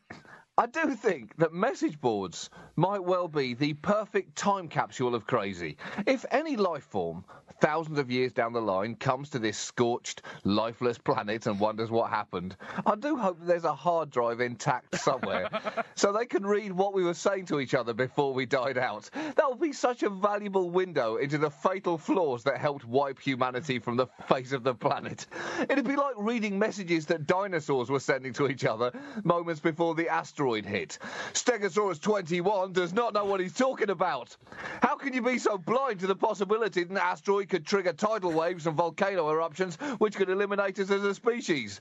[0.58, 5.76] I do think that message boards might well be the perfect time capsule of crazy.
[6.08, 7.24] If any life form,
[7.60, 12.10] thousands of years down the line, comes to this scorched, lifeless planet and wonders what
[12.10, 15.48] happened, I do hope that there's a hard drive intact somewhere
[15.94, 19.08] so they can read what we were saying to each other before we died out.
[19.12, 23.78] That would be such a valuable window into the fatal flaws that helped wipe humanity
[23.78, 25.26] from the face of the planet.
[25.68, 28.92] It'd be like reading messages that dinosaurs were sending to each other
[29.24, 30.98] moments before the asteroid hit.
[31.32, 34.36] Stegosaurus 21 does not know what he's talking about.
[34.82, 38.32] How can you be so blind to the possibility that an asteroid could trigger tidal
[38.32, 41.80] waves and volcano eruptions which could eliminate us as a species?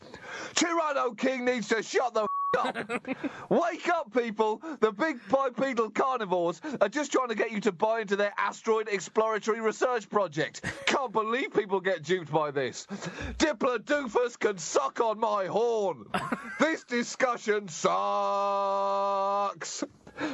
[0.53, 2.77] Tyranno King needs to shut the up.
[3.49, 4.61] Wake up, people!
[4.79, 8.87] The big bipedal carnivores are just trying to get you to buy into their asteroid
[8.89, 10.61] exploratory research project.
[10.85, 12.87] Can't believe people get duped by this.
[13.37, 16.05] Diplodoofus can suck on my horn.
[16.59, 18.03] this discussion sucks.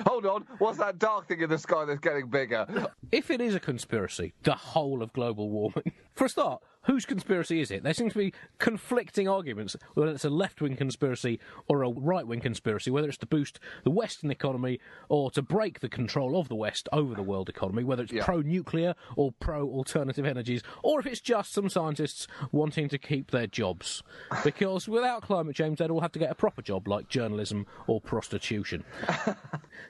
[0.05, 2.65] Hold on, what's that dark thing in the sky that's getting bigger?
[3.11, 7.61] If it is a conspiracy, the whole of global warming, for a start, whose conspiracy
[7.61, 7.83] is it?
[7.83, 12.25] There seems to be conflicting arguments whether it's a left wing conspiracy or a right
[12.25, 16.47] wing conspiracy, whether it's to boost the Western economy or to break the control of
[16.49, 18.25] the West over the world economy, whether it's Yeah.
[18.25, 23.31] pro nuclear or pro alternative energies, or if it's just some scientists wanting to keep
[23.31, 24.03] their jobs.
[24.43, 28.01] Because without climate change, they'd all have to get a proper job like journalism or
[28.01, 28.83] prostitution.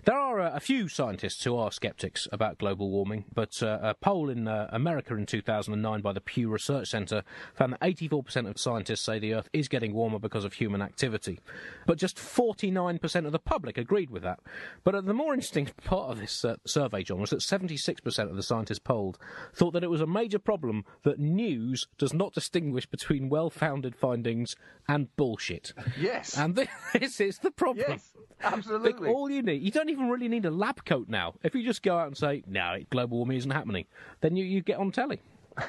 [0.05, 3.93] There are uh, a few scientists who are skeptics about global warming, but uh, a
[3.93, 8.59] poll in uh, America in 2009 by the Pew Research Center found that 84% of
[8.59, 11.39] scientists say the Earth is getting warmer because of human activity.
[11.85, 14.39] But just 49% of the public agreed with that.
[14.83, 18.35] But uh, the more interesting part of this uh, survey, John, was that 76% of
[18.35, 19.17] the scientists polled
[19.53, 23.95] thought that it was a major problem that news does not distinguish between well founded
[23.95, 24.55] findings
[24.87, 25.73] and bullshit.
[25.99, 26.37] Yes.
[26.37, 26.55] And
[26.93, 27.85] this is the problem.
[27.89, 29.07] Yes, absolutely.
[29.07, 31.35] Like, all you need, you don't even really need a lab coat now.
[31.43, 33.85] If you just go out and say, no, global warming isn't happening,
[34.21, 35.21] then you, you get on telly.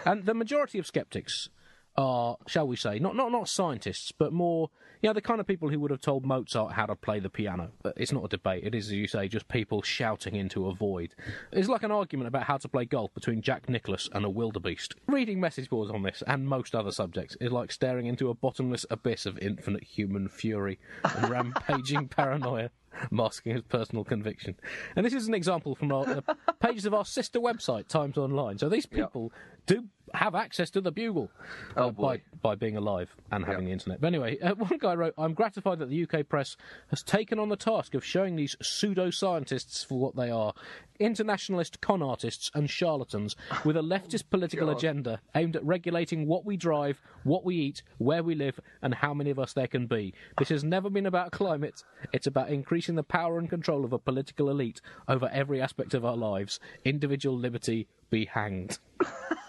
[0.05, 1.49] And the majority of skeptics
[1.97, 5.47] are, shall we say, not, not, not scientists, but more, you know, the kind of
[5.47, 7.71] people who would have told Mozart how to play the piano.
[7.83, 8.65] But it's not a debate.
[8.65, 11.15] It is, as you say, just people shouting into a void.
[11.53, 14.95] It's like an argument about how to play golf between Jack Nicklaus and a wildebeest.
[15.07, 18.87] Reading message boards on this and most other subjects is like staring into a bottomless
[18.91, 22.71] abyss of infinite human fury and rampaging paranoia
[23.11, 24.57] masking his personal conviction.
[24.97, 28.59] And this is an example from our uh, pages of our sister website, Times Online.
[28.59, 29.33] So these people
[29.67, 31.31] do have access to the Bugle
[31.77, 34.01] uh, by, by being alive and having the internet.
[34.01, 36.57] But anyway, uh, one guy wrote, I'm gratified that the UK press
[36.89, 40.55] has taken on the task of showing these pseudo-scientists for what they are.
[40.99, 44.77] Internationalist con artists and charlatans with a leftist political God.
[44.77, 49.15] agenda aimed at regulating what we drive, what we eat, where we live, and how
[49.15, 50.15] many of us there can be.
[50.39, 51.83] This has never been about climate.
[52.13, 56.05] It's about increasing the power and control of a political elite over every aspect of
[56.05, 56.61] our lives.
[56.85, 58.79] Individual liberty be hanged.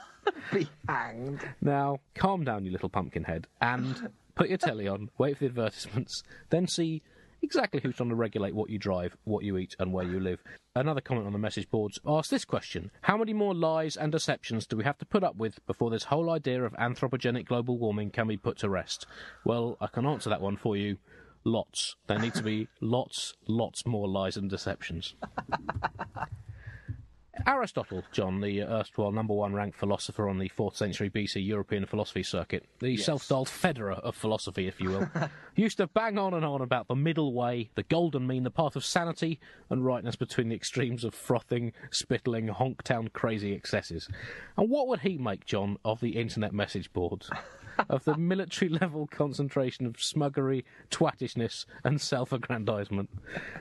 [0.52, 1.48] be hanged.
[1.62, 5.50] Now, calm down, you little pumpkin head, and put your telly on, wait for the
[5.50, 7.02] advertisements, then see
[7.42, 10.42] exactly who's trying to regulate what you drive, what you eat, and where you live.
[10.76, 14.66] Another comment on the message boards asks this question How many more lies and deceptions
[14.66, 18.10] do we have to put up with before this whole idea of anthropogenic global warming
[18.10, 19.06] can be put to rest?
[19.46, 20.98] Well, I can answer that one for you.
[21.44, 21.98] Lots.
[22.08, 25.14] There need to be lots, lots more lies and deceptions.
[27.48, 32.22] Aristotle, John, the erstwhile number one ranked philosopher on the 4th century BC European philosophy
[32.22, 35.10] circuit, the self styled Federer of philosophy, if you will,
[35.56, 38.76] used to bang on and on about the middle way, the golden mean, the path
[38.76, 44.08] of sanity and rightness between the extremes of frothing, spittling, honktown crazy excesses.
[44.56, 47.32] And what would he make, John, of the internet message boards?
[47.90, 53.10] Of the military level concentration of smuggery, twattishness, and self aggrandisement.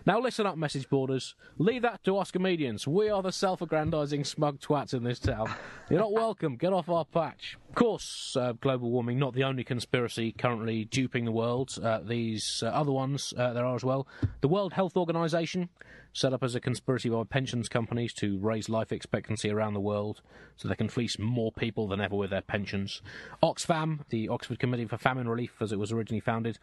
[0.07, 1.35] Now, listen up, message boarders.
[1.59, 2.87] Leave that to us comedians.
[2.87, 5.51] We are the self aggrandising smug twats in this town.
[5.91, 6.57] You're not welcome.
[6.57, 7.57] Get off our patch.
[7.73, 11.79] Of course, uh, global warming not the only conspiracy currently duping the world.
[11.83, 14.07] Uh, these uh, other ones uh, there are as well.
[14.43, 15.71] The World Health Organization,
[16.13, 20.21] set up as a conspiracy by pensions companies to raise life expectancy around the world
[20.59, 23.01] so they can fleece more people than ever with their pensions.
[23.43, 26.59] Oxfam, the Oxford Committee for Famine Relief, as it was originally founded.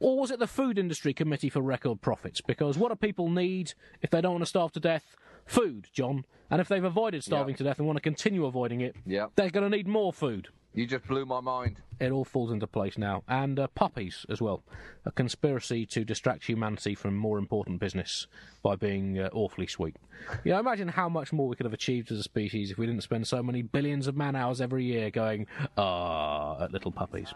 [0.00, 2.40] Or was it the Food Industry Committee for Record Profits?
[2.40, 5.16] Because what do people need if they don't want to starve to death?
[5.48, 6.24] Food, John.
[6.50, 9.32] And if they've avoided starving to death and want to continue avoiding it, Yep.
[9.34, 10.48] they're going to need more food.
[10.74, 11.78] You just blew my mind.
[11.98, 13.24] It all falls into place now.
[13.26, 14.62] And uh, puppies as well.
[15.04, 18.26] A conspiracy to distract humanity from more important business
[18.62, 19.96] by being uh, awfully sweet.
[20.44, 22.86] You know, imagine how much more we could have achieved as a species if we
[22.86, 25.46] didn't spend so many billions of man hours every year going,
[25.78, 27.32] ah, at little puppies.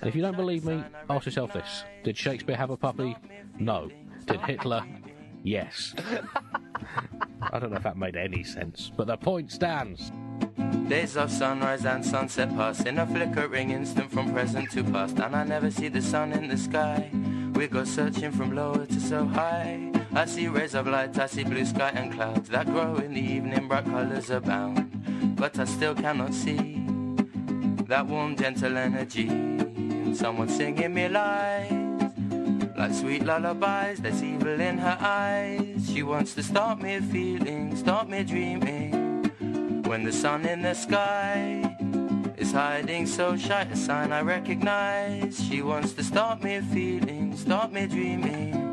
[0.00, 3.16] And if you don't believe me, ask yourself this Did Shakespeare have a puppy?
[3.58, 3.90] No.
[4.26, 4.84] Did Hitler?
[5.42, 5.94] Yes.
[7.42, 10.12] I don't know if that made any sense, but the point stands.
[10.88, 15.34] Days of sunrise and sunset pass in a flickering instant from present to past, and
[15.34, 17.10] I never see the sun in the sky.
[17.54, 19.92] We go searching from lower to so high.
[20.14, 23.20] I see rays of light, I see blue sky and clouds that grow in the
[23.20, 25.36] evening, bright colors abound.
[25.36, 26.84] But I still cannot see
[27.88, 29.28] that warm, gentle energy.
[30.14, 31.83] Someone singing me lies
[32.88, 33.98] like sweet lullabies.
[34.00, 35.90] There's evil in her eyes.
[35.90, 39.82] She wants to stop me feeling, stop me dreaming.
[39.84, 41.62] When the sun in the sky
[42.36, 45.42] is hiding so shy, a sign I recognize.
[45.48, 48.63] She wants to stop me feeling, stop me dreaming.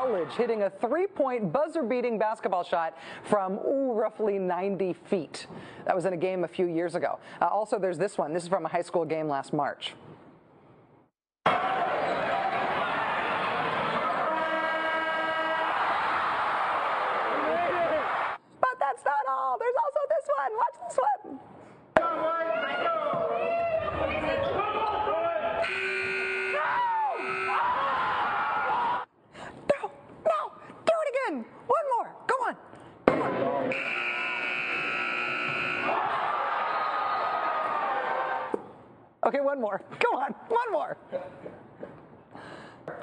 [0.00, 5.46] College hitting a three-point buzzer-beating basketball shot from ooh, roughly 90 feet.
[5.84, 7.18] That was in a game a few years ago.
[7.38, 8.32] Uh, also, there's this one.
[8.32, 9.92] This is from a high school game last March.
[11.44, 11.54] But
[18.80, 19.58] that's not all.
[19.58, 20.56] There's also this one.
[20.56, 21.40] Watch this one.
[29.70, 29.90] No,
[30.26, 30.52] no,
[30.86, 31.44] do it again.
[31.66, 32.10] One more.
[32.26, 32.56] Go on.
[33.06, 33.59] Come on.
[39.26, 39.82] Okay, one more.
[40.00, 40.34] Go on.
[40.48, 40.96] One more.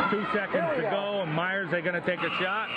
[0.10, 0.90] Two seconds to go.
[0.90, 2.70] go, and Myers, they going to take a shot?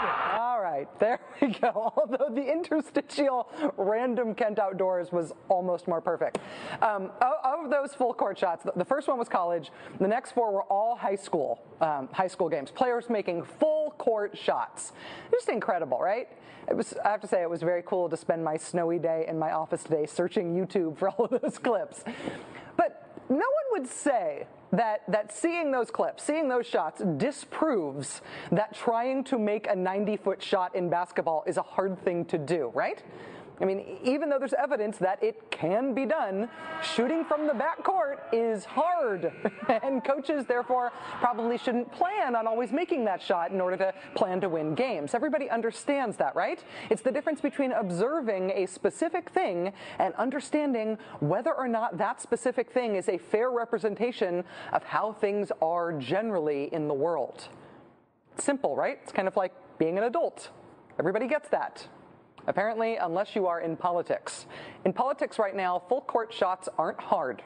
[0.00, 1.92] All right, there we go.
[1.96, 6.38] Although the interstitial random Kent Outdoors was almost more perfect.
[6.82, 9.70] Um, of, of those full court shots, the, the first one was college.
[10.00, 12.70] The next four were all high school, um, high school games.
[12.70, 14.92] Players making full court shots.
[15.30, 16.28] Just incredible, right?
[16.68, 16.94] It was.
[17.04, 19.52] I have to say, it was very cool to spend my snowy day in my
[19.52, 22.04] office today searching YouTube for all of those clips.
[23.28, 28.20] No one would say that, that seeing those clips, seeing those shots, disproves
[28.52, 32.38] that trying to make a 90 foot shot in basketball is a hard thing to
[32.38, 33.02] do, right?
[33.60, 36.48] I mean, even though there's evidence that it can be done,
[36.82, 39.32] shooting from the backcourt is hard.
[39.82, 44.40] and coaches, therefore, probably shouldn't plan on always making that shot in order to plan
[44.40, 45.12] to win games.
[45.12, 46.62] Everybody understands that, right?
[46.88, 52.70] It's the difference between observing a specific thing and understanding whether or not that specific
[52.70, 57.48] thing is a fair representation of how things are generally in the world.
[58.36, 59.00] Simple, right?
[59.02, 60.50] It's kind of like being an adult.
[60.98, 61.88] Everybody gets that.
[62.48, 64.46] Apparently, unless you are in politics.
[64.86, 67.42] In politics right now, full court shots aren't hard.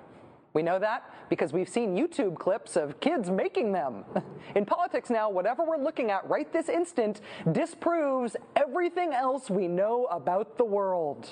[0.54, 4.04] We know that because we've seen YouTube clips of kids making them.
[4.54, 7.22] In politics now, whatever we're looking at right this instant
[7.52, 11.26] disproves everything else we know about the world.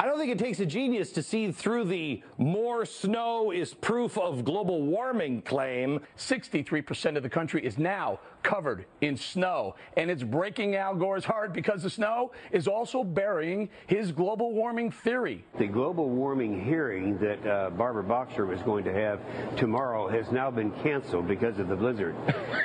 [0.00, 4.16] I don't think it takes a genius to see through the more snow is proof
[4.16, 6.00] of global warming claim.
[6.16, 11.52] 63% of the country is now covered in snow, and it's breaking Al Gore's heart
[11.52, 15.44] because the snow is also burying his global warming theory.
[15.58, 19.20] The global warming hearing that uh, Barbara Boxer was going to have
[19.56, 22.14] tomorrow has now been canceled because of the blizzard.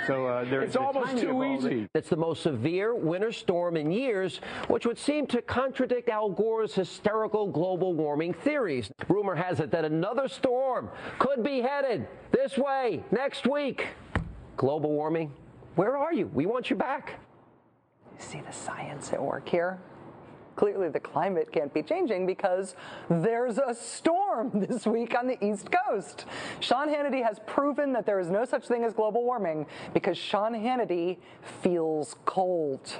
[0.07, 3.91] So uh, there, the timing of all this- It's the most severe winter storm in
[3.91, 8.91] years, which would seem to contradict Al Gore's hysterical global warming theories.
[9.07, 13.87] Rumor has it that another storm could be headed this way next week.
[14.57, 15.33] Global warming,
[15.75, 16.27] where are you?
[16.27, 17.19] We want you back.
[18.17, 19.79] You See the science at work here?
[20.55, 22.75] Clearly, the climate can't be changing because
[23.09, 26.25] there's a storm this week on the East Coast.
[26.61, 30.53] Sean Hannity has proven that there is no such thing as global warming because Sean
[30.53, 31.17] Hannity
[31.61, 32.95] feels cold.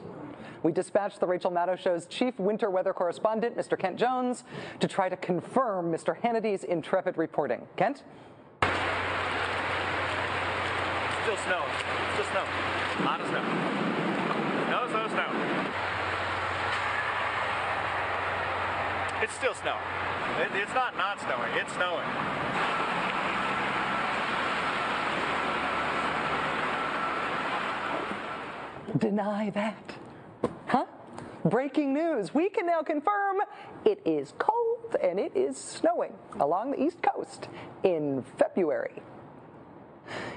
[0.63, 3.79] We dispatched the Rachel Maddow Show's chief winter weather correspondent, Mr.
[3.79, 4.43] Kent Jones,
[4.81, 6.19] to try to confirm Mr.
[6.19, 7.67] Hannity's intrepid reporting.
[7.77, 8.03] Kent?
[11.25, 11.65] Still snow.
[12.13, 12.45] Still snow.
[12.99, 13.41] A lot of snow.
[14.69, 15.29] No, snow, snow.
[19.23, 19.81] It's still snowing.
[20.39, 21.51] It, it's not not snowing.
[21.55, 22.05] It's snowing.
[28.99, 29.95] Deny that.
[30.67, 30.85] Huh?
[31.43, 32.35] Breaking news.
[32.35, 33.37] We can now confirm
[33.83, 37.47] it is cold and it is snowing along the East Coast
[37.83, 39.01] in February.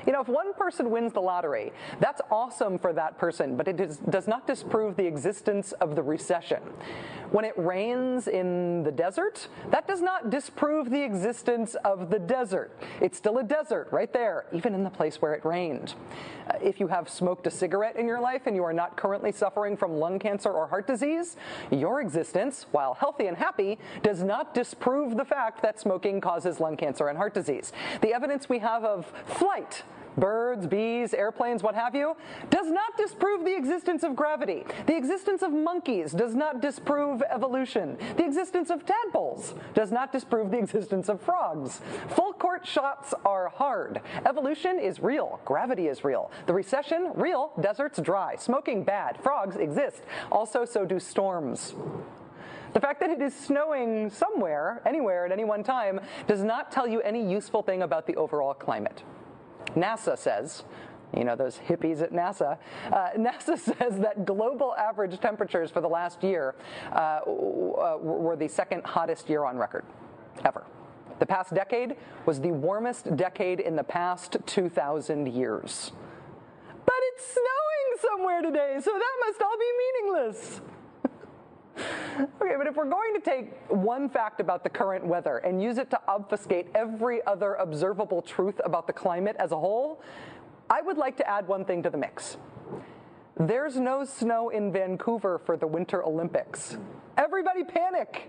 [0.08, 3.78] You know, if one person wins the lottery, that's awesome for that person, but it
[3.78, 6.62] is, does not disprove the existence of the recession.
[7.30, 12.74] When it rains in the desert, that does not disprove the existence of the desert.
[13.02, 15.92] It's still a desert right there, even in the place where it rained.
[16.48, 19.30] Uh, if you have smoked a cigarette in your life and you are not currently
[19.30, 21.36] suffering from lung cancer or heart disease,
[21.70, 26.78] your existence, while healthy and happy, does not disprove the fact that smoking causes lung
[26.78, 27.74] cancer and heart disease.
[28.00, 29.82] The evidence we have of flight
[30.18, 32.16] birds, bees, airplanes, what have you,
[32.50, 34.64] does not disprove the existence of gravity.
[34.86, 37.96] The existence of monkeys does not disprove evolution.
[38.16, 41.80] The existence of tadpoles does not disprove the existence of frogs.
[42.10, 44.00] Full court shots are hard.
[44.26, 45.40] Evolution is real.
[45.44, 46.30] Gravity is real.
[46.46, 47.52] The recession, real.
[47.60, 48.36] Deserts, dry.
[48.36, 49.18] Smoking, bad.
[49.22, 50.02] Frogs exist.
[50.30, 51.74] Also, so do storms.
[52.74, 56.86] The fact that it is snowing somewhere, anywhere, at any one time, does not tell
[56.86, 59.02] you any useful thing about the overall climate.
[59.74, 60.64] NASA says,
[61.16, 62.58] you know, those hippies at NASA.
[62.92, 66.54] Uh, NASA says that global average temperatures for the last year
[66.92, 69.84] uh, were the second hottest year on record
[70.44, 70.64] ever.
[71.18, 71.96] The past decade
[72.26, 75.90] was the warmest decade in the past 2,000 years.
[76.84, 80.60] But it's snowing somewhere today, so that must all be meaningless.
[82.20, 85.78] Okay, but if we're going to take one fact about the current weather and use
[85.78, 90.02] it to obfuscate every other observable truth about the climate as a whole,
[90.70, 92.36] I would like to add one thing to the mix.
[93.38, 96.76] There's no snow in Vancouver for the Winter Olympics.
[97.16, 98.28] Everybody panic!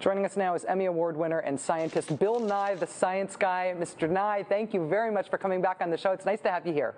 [0.00, 3.74] Joining us now is Emmy Award winner and scientist Bill Nye, the science guy.
[3.78, 4.10] Mr.
[4.10, 6.12] Nye, thank you very much for coming back on the show.
[6.12, 6.94] It's nice to have you here.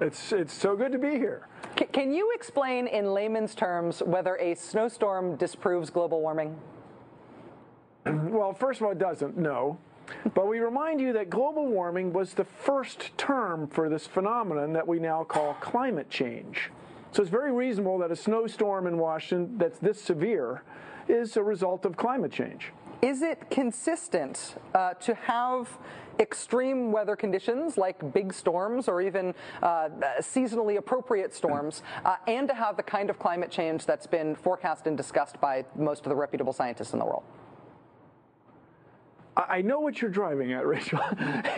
[0.00, 1.46] It's, it's so good to be here.
[1.78, 6.56] C- can you explain in layman's terms whether a snowstorm disproves global warming?
[8.04, 9.78] well, first of all, it doesn't, no.
[10.34, 14.86] But we remind you that global warming was the first term for this phenomenon that
[14.86, 16.70] we now call climate change.
[17.12, 20.62] So it's very reasonable that a snowstorm in Washington that's this severe
[21.08, 22.72] is a result of climate change.
[23.02, 25.68] Is it consistent uh, to have
[26.18, 29.88] extreme weather conditions like big storms or even uh,
[30.20, 34.86] seasonally appropriate storms, uh, and to have the kind of climate change that's been forecast
[34.86, 37.24] and discussed by most of the reputable scientists in the world?
[39.34, 41.00] I know what you're driving at, Rachel.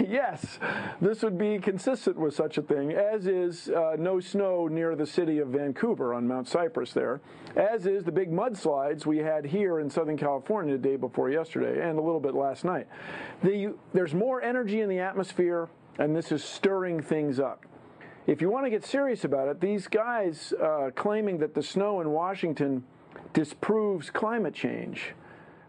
[0.01, 0.59] yes,
[1.01, 5.07] this would be consistent with such a thing, as is uh, no snow near the
[5.07, 7.21] city of Vancouver on Mount Cypress there,
[7.57, 11.89] as is the big mudslides we had here in Southern California the day before yesterday
[11.89, 12.87] and a little bit last night.
[13.43, 15.69] The, there's more energy in the atmosphere,
[15.99, 17.65] and this is stirring things up.
[18.27, 22.01] If you want to get serious about it, these guys uh, claiming that the snow
[22.01, 22.85] in Washington
[23.33, 25.13] disproves climate change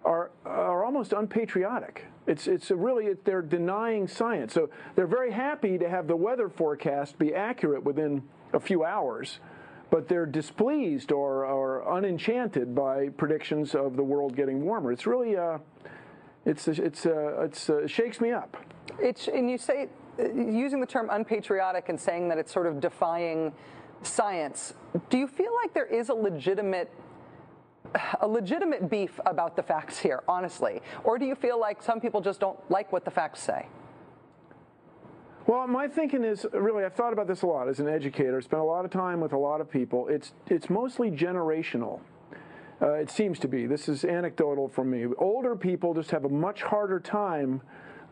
[0.05, 2.05] are, are almost unpatriotic.
[2.27, 4.53] It's, it's really, it, they're denying science.
[4.53, 9.39] So they're very happy to have the weather forecast be accurate within a few hours,
[9.89, 14.91] but they're displeased or, or unenchanted by predictions of the world getting warmer.
[14.91, 15.57] It's really, uh,
[16.45, 18.57] it's, it's, uh, it's uh, shakes me up.
[18.99, 23.51] It's, and you say, using the term unpatriotic and saying that it's sort of defying
[24.03, 24.75] science,
[25.09, 26.91] do you feel like there is a legitimate
[28.21, 30.81] a legitimate beef about the facts here, honestly?
[31.03, 33.67] Or do you feel like some people just don't like what the facts say?
[35.47, 38.61] Well, my thinking is really, I've thought about this a lot as an educator, spent
[38.61, 40.07] a lot of time with a lot of people.
[40.07, 41.99] It's, it's mostly generational.
[42.81, 43.67] Uh, it seems to be.
[43.67, 45.05] This is anecdotal from me.
[45.17, 47.61] Older people just have a much harder time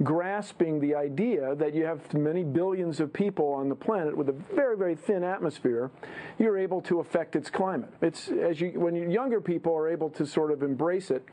[0.01, 4.35] grasping the idea that you have many billions of people on the planet with a
[4.55, 5.91] very, very thin atmosphere,
[6.39, 7.91] you're able to affect its climate.
[8.01, 11.23] It's as you when younger people are able to sort of embrace it.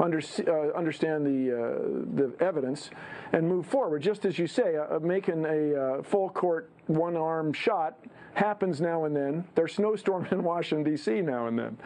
[0.00, 1.58] Under, uh, understand the uh,
[2.14, 2.90] the evidence
[3.32, 4.00] and move forward.
[4.00, 7.98] Just as you say, uh, making a uh, full court one arm shot
[8.34, 9.44] happens now and then.
[9.56, 11.20] There's snowstorm in Washington D.C.
[11.20, 11.76] now and then.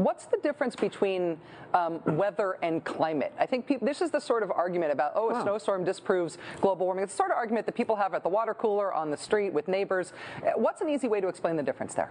[0.00, 1.36] What's the difference between
[1.74, 3.34] um, weather and climate?
[3.38, 5.42] I think people, this is the sort of argument about, oh, a wow.
[5.42, 7.04] snowstorm disproves global warming.
[7.04, 9.52] It's the sort of argument that people have at the water cooler, on the street,
[9.52, 10.14] with neighbors.
[10.38, 12.10] Uh, what's an easy way to explain the difference there?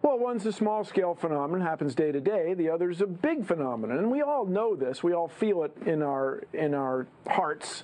[0.00, 2.54] Well, one's a small scale phenomenon, happens day to day.
[2.54, 3.98] The other's a big phenomenon.
[3.98, 5.02] And we all know this.
[5.02, 7.82] We all feel it in our, in our hearts.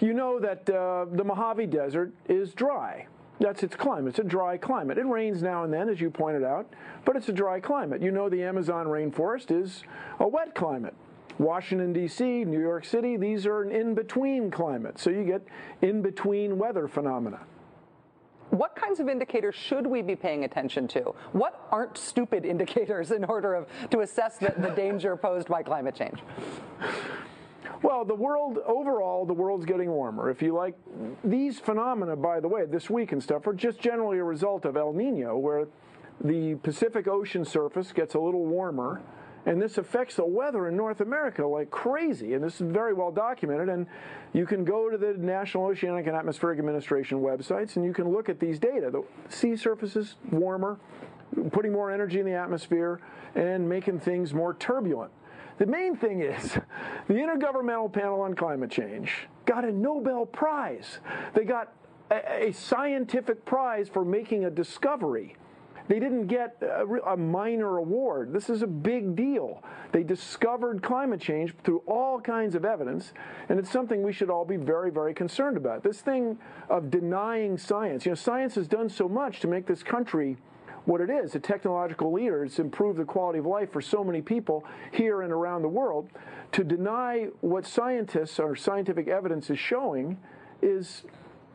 [0.00, 3.08] You know that uh, the Mojave Desert is dry.
[3.38, 4.10] That's its climate.
[4.10, 4.96] It's a dry climate.
[4.98, 6.66] It rains now and then, as you pointed out,
[7.04, 8.00] but it's a dry climate.
[8.00, 9.82] You know the Amazon rainforest is
[10.20, 10.94] a wet climate.
[11.38, 14.98] Washington, D.C., New York City, these are an in between climate.
[14.98, 15.42] So you get
[15.82, 17.40] in between weather phenomena.
[18.50, 21.14] what kinds of indicators should we be paying attention to?
[21.32, 25.94] What aren't stupid indicators in order of, to assess the, the danger posed by climate
[25.94, 26.20] change?
[27.82, 30.30] Well, the world overall, the world's getting warmer.
[30.30, 30.74] If you like,
[31.22, 34.76] these phenomena, by the way, this week and stuff, are just generally a result of
[34.76, 35.66] El Nino, where
[36.22, 39.02] the Pacific Ocean surface gets a little warmer
[39.46, 42.34] and this affects the weather in North America like crazy.
[42.34, 43.68] And this is very well documented.
[43.68, 43.86] And
[44.32, 48.28] you can go to the National Oceanic and Atmospheric Administration websites and you can look
[48.28, 48.90] at these data.
[48.90, 50.78] The sea surface is warmer,
[51.52, 53.00] putting more energy in the atmosphere,
[53.36, 55.12] and making things more turbulent.
[55.58, 56.58] The main thing is
[57.08, 60.98] the Intergovernmental Panel on Climate Change got a Nobel Prize.
[61.34, 61.72] They got
[62.10, 65.36] a, a scientific prize for making a discovery.
[65.88, 68.32] They didn't get a, a, minor award.
[68.32, 69.62] This is a big deal.
[69.92, 73.12] They discovered climate change through all kinds of evidence,
[73.48, 75.84] and it's something we should all be very, very concerned about.
[75.84, 76.38] This thing
[76.68, 80.36] of denying science, you know, science has done so much to make this country
[80.86, 82.44] what it is a technological leader.
[82.44, 86.08] It's improved the quality of life for so many people here and around the world.
[86.52, 90.18] To deny what scientists or scientific evidence is showing
[90.62, 91.02] is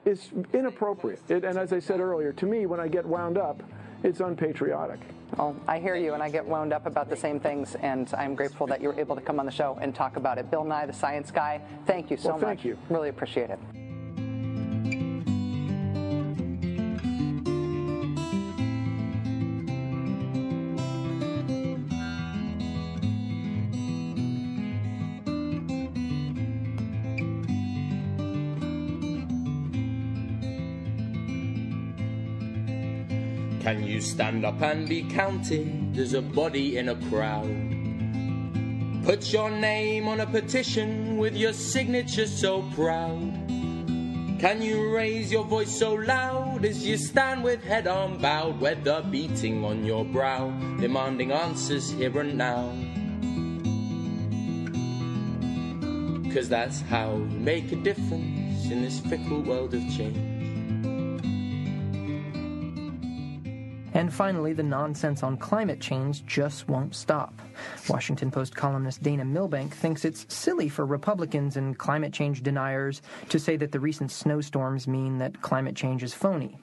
[0.04, 1.20] is inappropriate.
[1.30, 3.62] It, and as I said earlier, to me, when I get wound up,
[4.04, 5.00] it's unpatriotic.
[5.38, 8.36] Well, I hear you, and I get wound up about the same things, and I'm
[8.36, 10.50] grateful that you were able to come on the show and talk about it.
[10.50, 12.66] Bill Nye, the science guy, thank you so well, thank much.
[12.66, 12.78] You.
[12.90, 13.60] Really appreciate it.
[34.02, 37.50] Stand up and be counted as a body in a crowd?
[39.04, 43.34] Put your name on a petition with your signature so proud.
[44.40, 49.64] Can you raise your voice so loud as you stand with head unbowed, weather beating
[49.64, 50.50] on your brow,
[50.80, 52.72] demanding answers here and now?
[56.34, 60.41] Cause that's how you make a difference in this fickle world of change.
[64.02, 67.40] And finally, the nonsense on climate change just won't stop.
[67.88, 73.38] Washington Post columnist Dana Milbank thinks it's silly for Republicans and climate change deniers to
[73.38, 76.58] say that the recent snowstorms mean that climate change is phony.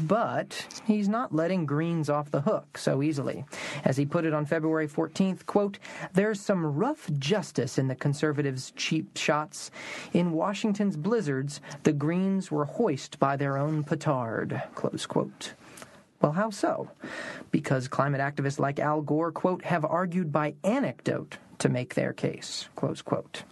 [0.00, 3.44] But he's not letting Greens off the hook so easily.
[3.84, 5.78] As he put it on February 14th, quote,
[6.14, 9.70] there's some rough justice in the conservatives' cheap shots.
[10.12, 15.52] In Washington's blizzards, the Greens were hoist by their own petard, close quote.
[16.22, 16.88] Well, how so?
[17.50, 22.68] Because climate activists like Al Gore, quote, have argued by anecdote to make their case,
[22.76, 23.42] close quote.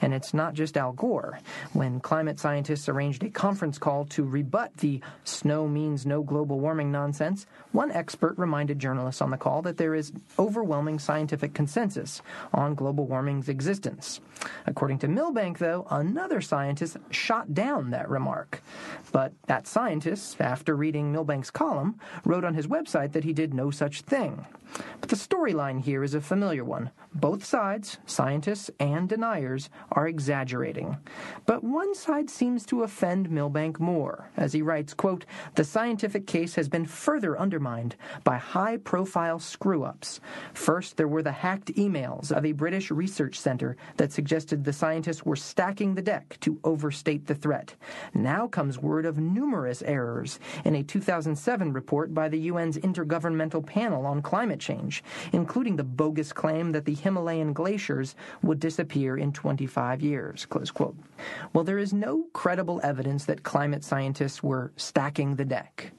[0.00, 1.38] And it's not just Al Gore.
[1.72, 6.92] When climate scientists arranged a conference call to rebut the snow means no global warming
[6.92, 12.74] nonsense, one expert reminded journalists on the call that there is overwhelming scientific consensus on
[12.74, 14.20] global warming's existence.
[14.66, 18.62] According to Milbank, though, another scientist shot down that remark.
[19.12, 23.70] But that scientist, after reading Milbank's column, wrote on his website that he did no
[23.70, 24.46] such thing.
[25.00, 26.90] But the storyline here is a familiar one.
[27.14, 30.98] Both sides, scientists and deniers, are exaggerating.
[31.46, 36.54] But one side seems to offend Milbank more, as he writes, quote, The scientific case
[36.56, 40.20] has been further undermined by high-profile screw-ups.
[40.54, 45.26] First, there were the hacked emails of a British research center that suggested the scientists
[45.26, 47.74] were stacking the deck to overstate the threat.
[48.14, 54.06] Now comes word of numerous errors in a 2007 report by the UN's Intergovernmental Panel
[54.06, 55.02] on Climate Change,
[55.32, 60.46] including the bogus claim that the Himalayan glaciers would disappear in 25 years.
[60.46, 60.96] Close quote.
[61.52, 65.92] Well, there is no credible evidence that climate scientists were stacking the deck.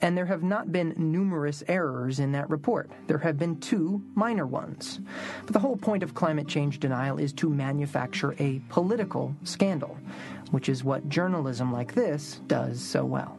[0.00, 2.90] And there have not been numerous errors in that report.
[3.06, 5.00] There have been two minor ones.
[5.44, 9.96] But the whole point of climate change denial is to manufacture a political scandal,
[10.50, 13.38] which is what journalism like this does so well.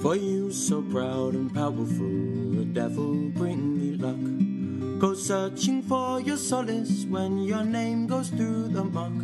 [0.00, 4.98] For you so proud and powerful, the devil bring luck.
[5.00, 9.14] Go searching for your solace when your name goes through the muck.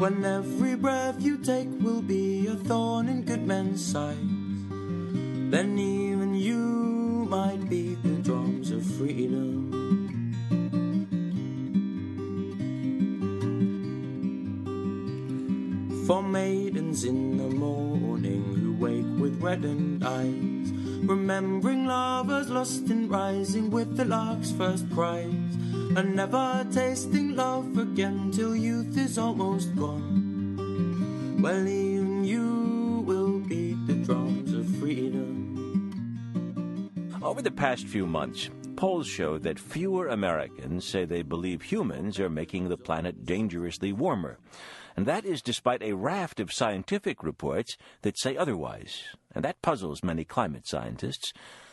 [0.00, 4.18] When every breath you take will be a thorn in good men's sides.
[5.50, 9.72] Then even you might beat the drums of freedom.
[16.06, 20.70] For maidens in the morning who wake with reddened eyes,
[21.02, 25.56] remembering lovers lost in rising with the lark's first cries,
[25.96, 31.38] and never tasting love again till youth is almost gone.
[31.40, 31.66] Well,
[37.26, 42.30] Over the past few months, polls show that fewer Americans say they believe humans are
[42.30, 44.38] making the planet dangerously warmer.
[44.96, 49.02] And that is despite a raft of scientific reports that say otherwise.
[49.34, 51.32] And that puzzles many climate scientists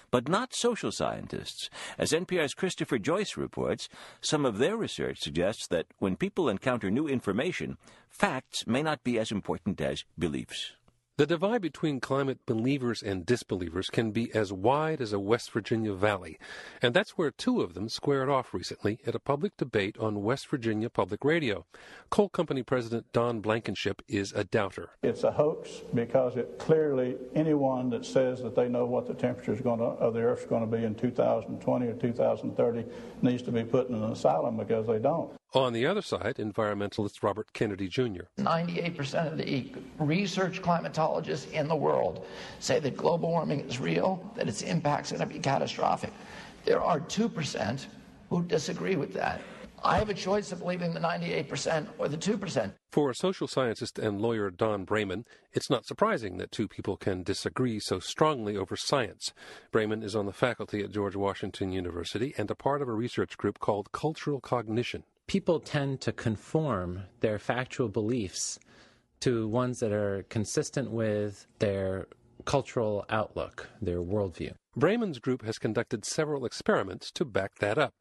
[0.09, 1.69] but not social scientists.
[1.99, 3.89] As NPR's Christopher Joyce reports,
[4.21, 7.77] some of their research suggests that when people encounter new information,
[8.09, 10.73] facts may not be as important as beliefs.
[11.15, 15.93] The divide between climate believers and disbelievers can be as wide as a West Virginia
[15.93, 16.39] valley,
[16.81, 20.47] and that's where two of them squared off recently at a public debate on West
[20.47, 21.67] Virginia Public Radio.
[22.09, 24.89] Coal Company President Don Blankenship is a doubter.
[25.03, 29.51] It's a hoax because it clearly anyone that says that they know what the temperature
[29.51, 32.85] of the Earth is going to be in 2020 or 2030
[33.21, 35.31] needs to be put in an asylum because they don't.
[35.55, 38.23] On the other side, environmentalist Robert Kennedy Jr.
[38.39, 42.25] 98% of the research climatologists in the world
[42.59, 46.11] say that global warming is real, that its impacts are going to be catastrophic.
[46.65, 47.85] There are 2%
[48.31, 49.41] who disagree with that.
[49.83, 52.73] I have a choice of believing the 98% or the 2%.
[52.91, 57.79] For social scientist and lawyer Don Braman, it's not surprising that two people can disagree
[57.79, 59.33] so strongly over science.
[59.71, 63.37] Braman is on the faculty at George Washington University and a part of a research
[63.37, 68.59] group called Cultural Cognition people tend to conform their factual beliefs
[69.21, 72.07] to ones that are consistent with their
[72.45, 74.53] cultural outlook, their worldview.
[74.77, 77.93] Braman's group has conducted several experiments to back that up.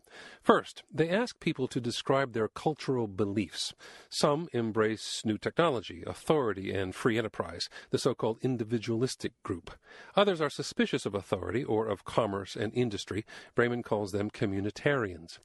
[0.43, 3.75] First, they ask people to describe their cultural beliefs.
[4.09, 9.71] Some embrace new technology, authority, and free enterprise, the so called individualistic group.
[10.17, 13.25] Others are suspicious of authority or of commerce and industry.
[13.55, 15.39] Braman calls them communitarians.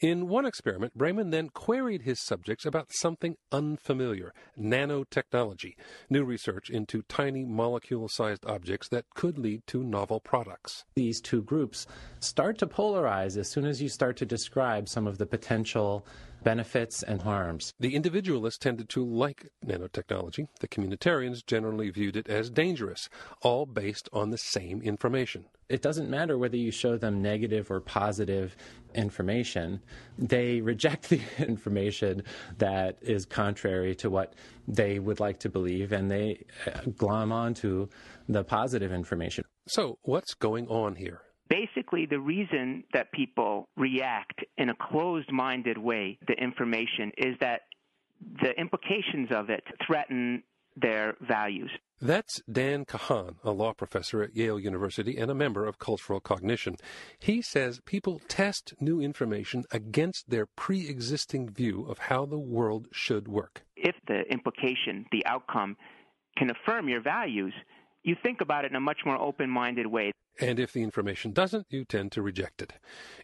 [0.00, 5.74] In one experiment, Braman then queried his subjects about something unfamiliar nanotechnology,
[6.10, 10.84] new research into tiny molecule sized objects that could lead to novel products.
[10.94, 11.86] These two groups
[12.20, 16.06] start to polarize as soon as you start to describe some of the potential
[16.42, 17.72] benefits and harms.
[17.78, 20.48] The individualists tended to like nanotechnology.
[20.60, 23.08] The communitarians generally viewed it as dangerous,
[23.42, 25.44] all based on the same information.
[25.68, 28.56] It doesn't matter whether you show them negative or positive
[28.94, 29.80] information,
[30.18, 32.22] they reject the information
[32.58, 34.34] that is contrary to what
[34.68, 37.88] they would like to believe and they uh, glom onto
[38.28, 39.44] the positive information.
[39.66, 41.22] So, what's going on here?
[41.52, 47.60] Basically the reason that people react in a closed minded way to information is that
[48.40, 50.42] the implications of it threaten
[50.76, 51.70] their values.
[52.00, 56.76] That's Dan Kahan, a law professor at Yale University and a member of Cultural Cognition.
[57.18, 62.88] He says people test new information against their pre existing view of how the world
[62.92, 63.62] should work.
[63.76, 65.76] If the implication, the outcome,
[66.36, 67.52] can affirm your values,
[68.02, 70.12] you think about it in a much more open minded way.
[70.40, 72.72] And if the information doesn't, you tend to reject it.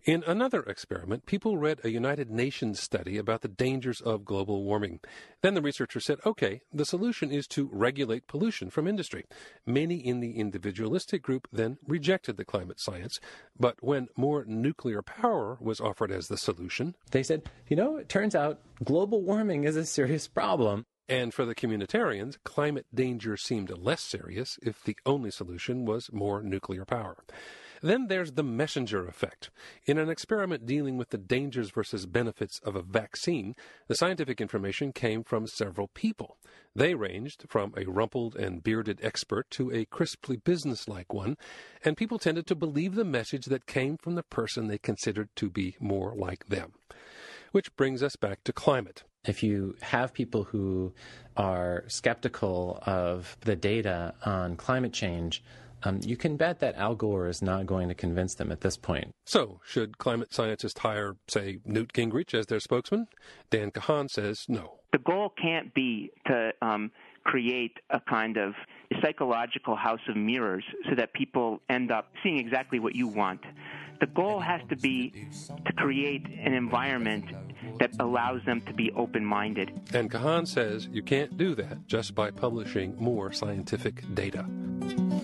[0.05, 5.01] In another experiment, people read a United Nations study about the dangers of global warming.
[5.41, 9.25] Then the researcher said, okay, the solution is to regulate pollution from industry.
[9.65, 13.21] Many in the individualistic group then rejected the climate science.
[13.59, 18.11] But when more nuclear power was offered as the solution, they said, you know, it
[18.11, 20.85] turns out global warming is a serious problem.
[21.09, 26.43] And for the communitarians, climate danger seemed less serious if the only solution was more
[26.43, 27.17] nuclear power.
[27.81, 29.51] Then there's the messenger effect.
[29.87, 33.55] In an experiment dealing with the dangers versus benefits of a vaccine,
[33.87, 36.37] the scientific information came from several people.
[36.75, 41.37] They ranged from a rumpled and bearded expert to a crisply businesslike one,
[41.85, 45.49] and people tended to believe the message that came from the person they considered to
[45.49, 46.73] be more like them.
[47.53, 49.05] Which brings us back to climate.
[49.25, 50.93] If you have people who
[51.37, 55.43] are skeptical of the data on climate change,
[55.85, 58.77] um, you can bet that Al Gore is not going to convince them at this
[58.77, 59.13] point.
[59.27, 63.07] So, should climate scientists hire, say, Newt Gingrich as their spokesman?
[63.51, 64.79] Dan Kahan says no.
[64.93, 66.91] The goal can't be to um,
[67.25, 68.55] create a kind of
[69.03, 73.41] psychological house of mirrors so that people end up seeing exactly what you want.
[74.01, 75.29] The goal has to be
[75.67, 77.27] to create an environment
[77.79, 79.71] that allows them to be open minded.
[79.93, 84.47] And Kahan says you can't do that just by publishing more scientific data.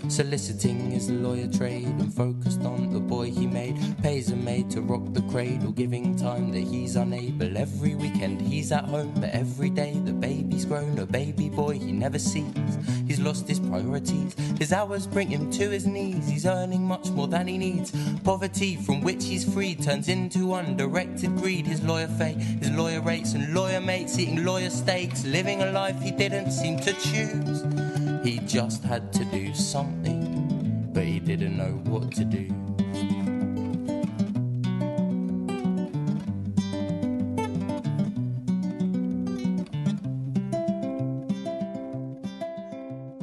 [0.08, 3.76] Soliciting is a lawyer trade and focused on the boy he made.
[4.02, 7.56] Pays a maid to rock the cradle, giving time that he's unable.
[7.56, 10.98] Every weekend he's at home, but every day the baby's grown.
[10.98, 12.54] A baby boy he never sees.
[13.08, 14.36] He's lost his priorities.
[14.58, 16.28] His hours bring him to his knees.
[16.28, 17.92] He's earning much more than he needs.
[18.22, 21.66] Poverty from which he's free turns into undirected greed.
[21.66, 25.24] His lawyer fate, his lawyer rates and lawyer mates eating lawyer steaks.
[25.24, 27.83] Living a life he didn't seem to choose.
[28.24, 32.48] He just had to do something, but he didn't know what to do.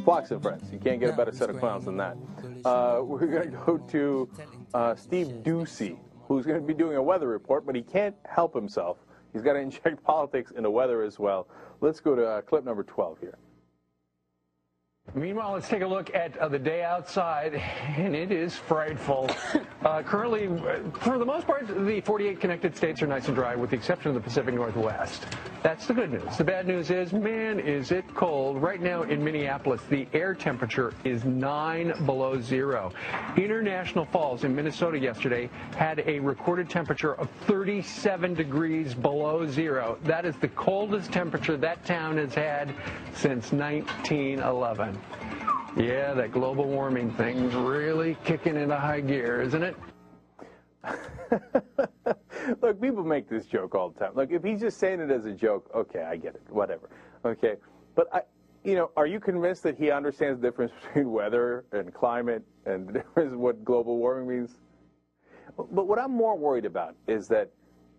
[0.05, 0.71] Fox and Friends.
[0.71, 2.15] You can't get a better set of clowns than that.
[2.63, 4.29] Uh, we're going to go to
[4.75, 5.97] uh, Steve Doocy,
[6.27, 8.97] who's going to be doing a weather report, but he can't help himself.
[9.33, 11.47] He's got to inject politics into weather as well.
[11.79, 13.37] Let's go to uh, clip number 12 here.
[15.13, 17.53] Meanwhile, let's take a look at uh, the day outside,
[17.97, 19.29] and it is frightful.
[19.81, 20.47] Uh, currently,
[20.99, 24.09] for the most part, the 48 connected states are nice and dry, with the exception
[24.09, 25.25] of the Pacific Northwest.
[25.63, 26.37] That's the good news.
[26.37, 28.61] The bad news is, man, is it cold.
[28.61, 32.91] Right now in Minneapolis, the air temperature is 9 below zero.
[33.37, 39.97] International Falls in Minnesota yesterday had a recorded temperature of 37 degrees below zero.
[40.03, 42.75] That is the coldest temperature that town has had
[43.15, 45.00] since 1911.
[45.77, 49.75] Yeah, that global warming thing's really kicking into high gear, isn't it?
[52.61, 54.11] Look, people make this joke all the time.
[54.15, 56.89] Look, if he's just saying it as a joke, okay, I get it, whatever.
[57.23, 57.55] Okay,
[57.95, 58.21] but I,
[58.63, 62.87] you know, are you convinced that he understands the difference between weather and climate and
[62.87, 64.59] the difference what global warming means?
[65.57, 67.49] But what I'm more worried about is that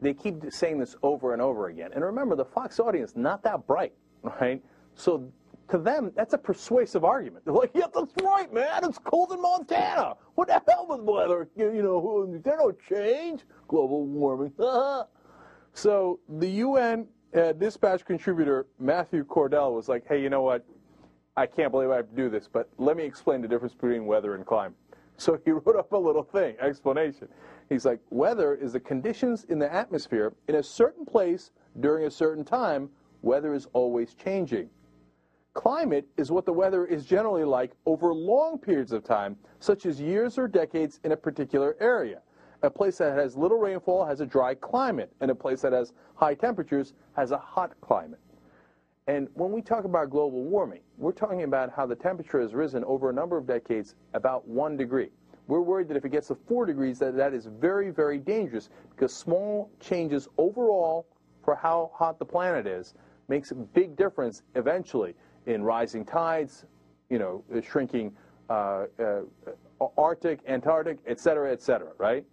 [0.01, 1.91] they keep saying this over and over again.
[1.95, 3.93] And remember, the Fox audience not that bright,
[4.23, 4.63] right?
[4.95, 5.31] So
[5.69, 7.45] to them, that's a persuasive argument.
[7.45, 8.85] They're like, yeah, that's right, man.
[8.85, 10.15] It's cold in Montana.
[10.35, 11.49] What the hell with weather?
[11.57, 13.43] You, know, there's no change.
[13.69, 14.53] Global warming.
[15.73, 20.65] so the UN uh, dispatch contributor Matthew Cordell was like, hey, you know what?
[21.37, 24.05] I can't believe I have to do this, but let me explain the difference between
[24.05, 24.77] weather and climate.
[25.19, 27.29] So he wrote up a little thing, explanation.
[27.69, 32.11] He's like, weather is the conditions in the atmosphere in a certain place during a
[32.11, 32.89] certain time.
[33.21, 34.69] Weather is always changing.
[35.55, 40.01] Climate is what the weather is generally like over long periods of time, such as
[40.01, 42.23] years or decades in a particular area.
[42.63, 45.93] A place that has little rainfall has a dry climate, and a place that has
[46.15, 48.21] high temperatures has a hot climate.
[49.09, 52.83] And when we talk about global warming, we're talking about how the temperature has risen
[52.85, 55.11] over a number of decades about one degree.
[55.49, 58.71] We're worried that if it gets to four degrees, that that is very, very dangerous
[58.91, 61.07] because small changes overall
[61.45, 62.95] for how hot the planet is
[63.29, 65.15] makes a big difference eventually
[65.47, 66.65] in rising tides,
[67.11, 68.13] you know, shrinking
[68.49, 69.21] uh, uh,
[69.99, 72.25] Arctic, Antarctic, et cetera, et cetera, right?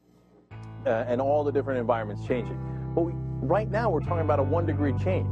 [0.85, 2.57] Uh, and all the different environments changing.
[2.95, 5.27] But we, right now, we're talking about a one degree change.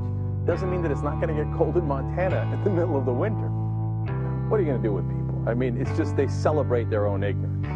[0.46, 3.06] Doesn't mean that it's not going to get cold in Montana in the middle of
[3.06, 3.48] the winter.
[4.50, 5.44] What are you going to do with people?
[5.48, 7.68] I mean, it's just they celebrate their own ignorance.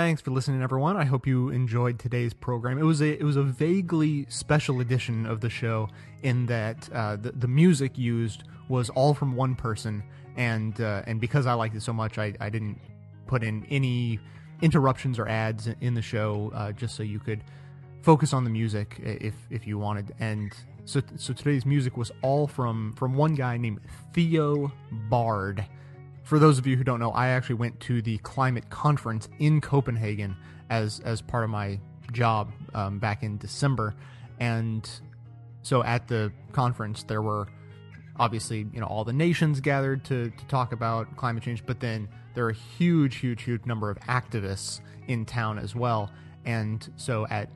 [0.00, 0.96] Thanks for listening, everyone.
[0.96, 2.78] I hope you enjoyed today's program.
[2.78, 5.90] It was a it was a vaguely special edition of the show
[6.22, 10.02] in that uh, the the music used was all from one person,
[10.38, 12.80] and uh, and because I liked it so much, I, I didn't
[13.26, 14.18] put in any
[14.62, 17.44] interruptions or ads in the show, uh, just so you could
[18.00, 20.14] focus on the music if if you wanted.
[20.18, 20.50] And
[20.86, 23.80] so so today's music was all from from one guy named
[24.14, 24.72] Theo
[25.10, 25.66] Bard
[26.30, 29.60] for those of you who don't know, I actually went to the climate conference in
[29.60, 30.36] Copenhagen
[30.70, 31.80] as as part of my
[32.12, 33.96] job um, back in December,
[34.38, 34.88] and
[35.62, 37.48] so at the conference there were
[38.16, 42.08] obviously you know all the nations gathered to to talk about climate change, but then
[42.34, 44.78] there are a huge, huge, huge number of activists
[45.08, 46.12] in town as well,
[46.44, 47.50] and so at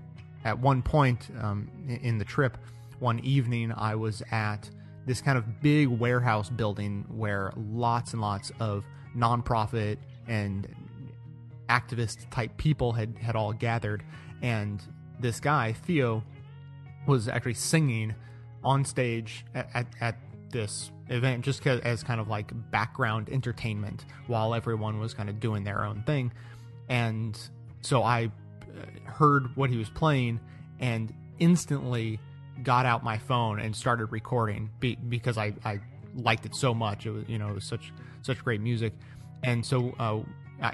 [0.45, 2.59] at one point um, in the trip,
[2.99, 4.69] one evening I was at
[5.07, 8.85] this kind of big warehouse building where lots and lots of
[9.17, 10.69] nonprofit and
[11.69, 14.03] activist type people had, had all gathered.
[14.43, 14.83] And
[15.21, 16.23] this guy, Theo,
[17.07, 18.15] was actually singing
[18.63, 20.17] on stage at, at, at
[20.51, 25.65] this event just as kind of like background entertainment while everyone was kind of doing
[25.65, 26.33] their own thing.
[26.89, 27.39] And
[27.83, 30.41] so I uh, heard what he was playing
[30.81, 32.21] and instantly
[32.63, 35.81] got out my phone and started recording be, because I, I
[36.15, 37.07] liked it so much.
[37.07, 37.93] It was you know it was such
[38.23, 38.93] such great music,
[39.43, 40.21] and so uh,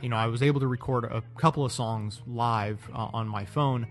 [0.02, 3.44] you know I was able to record a couple of songs live uh, on my
[3.44, 3.86] phone,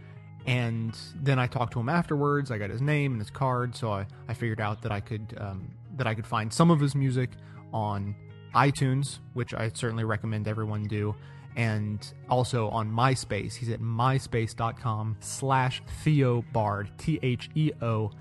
[0.45, 2.51] and then I talked to him afterwards.
[2.51, 5.35] I got his name and his card, so I, I figured out that I could
[5.39, 7.31] um, that I could find some of his music
[7.73, 8.15] on
[8.55, 11.15] iTunes, which I certainly recommend everyone do
[11.55, 13.55] and also on MySpace.
[13.55, 18.11] He's at myspace.com slash Theo Bard, T H E O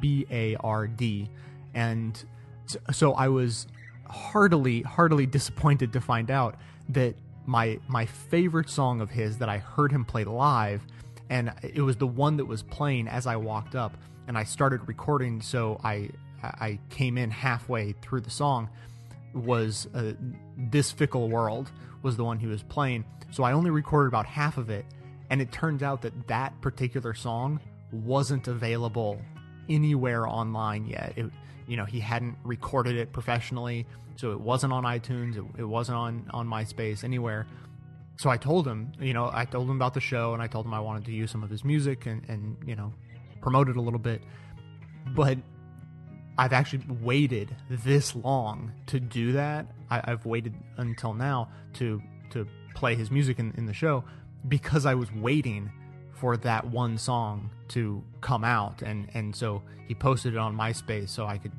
[0.00, 1.28] B A R D.
[1.74, 2.22] And
[2.92, 3.66] so I was
[4.08, 6.56] heartily, heartily disappointed to find out
[6.88, 7.14] that
[7.46, 10.82] my my favorite song of his that I heard him play live,
[11.30, 14.86] and it was the one that was playing as I walked up, and I started
[14.88, 15.40] recording.
[15.40, 16.10] So I
[16.42, 18.68] I came in halfway through the song
[19.32, 20.12] was uh,
[20.56, 21.70] "This Fickle World"
[22.06, 23.04] was the one he was playing.
[23.32, 24.86] So I only recorded about half of it,
[25.28, 29.20] and it turns out that that particular song wasn't available
[29.68, 31.14] anywhere online yet.
[31.16, 31.26] It,
[31.66, 35.98] you know, he hadn't recorded it professionally, so it wasn't on iTunes, it, it wasn't
[35.98, 37.44] on on MySpace anywhere.
[38.18, 40.64] So I told him, you know, I told him about the show, and I told
[40.64, 42.94] him I wanted to use some of his music and and you know,
[43.42, 44.22] promote it a little bit.
[45.08, 45.38] But
[46.38, 49.66] I've actually waited this long to do that.
[49.90, 54.04] I, have waited until now to to play his music in, in the show
[54.48, 55.70] because I was waiting
[56.12, 61.10] for that one song to come out, and and so he posted it on MySpace
[61.10, 61.52] so I could,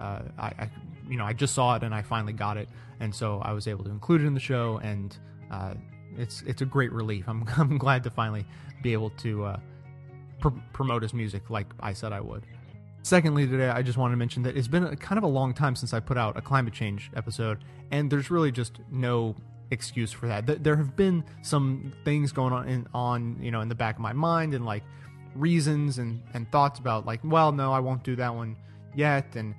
[0.00, 0.70] uh, I, I,
[1.08, 2.68] you know I just saw it and I finally got it,
[3.00, 5.16] and so I was able to include it in the show, and
[5.50, 5.74] uh,
[6.16, 7.28] it's it's a great relief.
[7.28, 8.46] I'm I'm glad to finally
[8.82, 9.56] be able to uh,
[10.40, 12.46] pr- promote his music like I said I would.
[13.04, 15.52] Secondly, today I just want to mention that it's been a, kind of a long
[15.52, 19.36] time since I put out a climate change episode, and there's really just no
[19.70, 20.64] excuse for that.
[20.64, 24.00] There have been some things going on in, on you know in the back of
[24.00, 24.84] my mind and like
[25.34, 28.56] reasons and and thoughts about like well no I won't do that one
[28.94, 29.54] yet and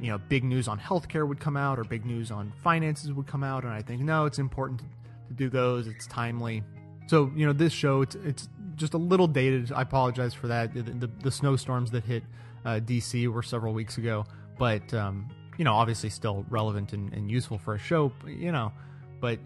[0.00, 3.28] you know big news on healthcare would come out or big news on finances would
[3.28, 5.86] come out and I think no it's important to, do those.
[5.86, 6.64] It's timely.
[7.06, 9.70] So you know this show it's it's just a little dated.
[9.70, 10.74] I apologize for that.
[10.74, 12.24] The, the, the snowstorms that hit
[12.64, 14.24] DC were several weeks ago
[14.58, 18.72] but um, you know obviously still relevant and, and useful for a show you know
[19.20, 19.38] but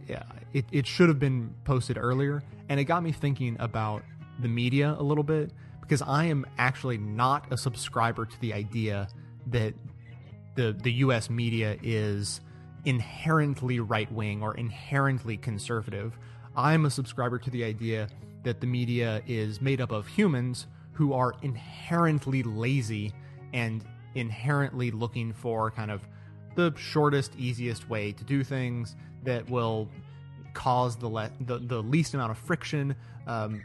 [0.53, 2.43] it, it should have been posted earlier.
[2.69, 4.03] And it got me thinking about
[4.41, 9.09] the media a little bit because I am actually not a subscriber to the idea
[9.49, 9.75] that
[10.55, 12.41] the the US media is
[12.85, 16.19] inherently right wing or inherently conservative.
[16.57, 18.09] I'm a subscriber to the idea
[18.43, 23.13] that the media is made up of humans who are inherently lazy
[23.53, 23.85] and
[24.15, 26.07] inherently looking for kind of
[26.55, 29.89] the shortest, easiest way to do things that will
[30.55, 32.95] cause the le- the, the least amount of friction,
[33.27, 33.63] um,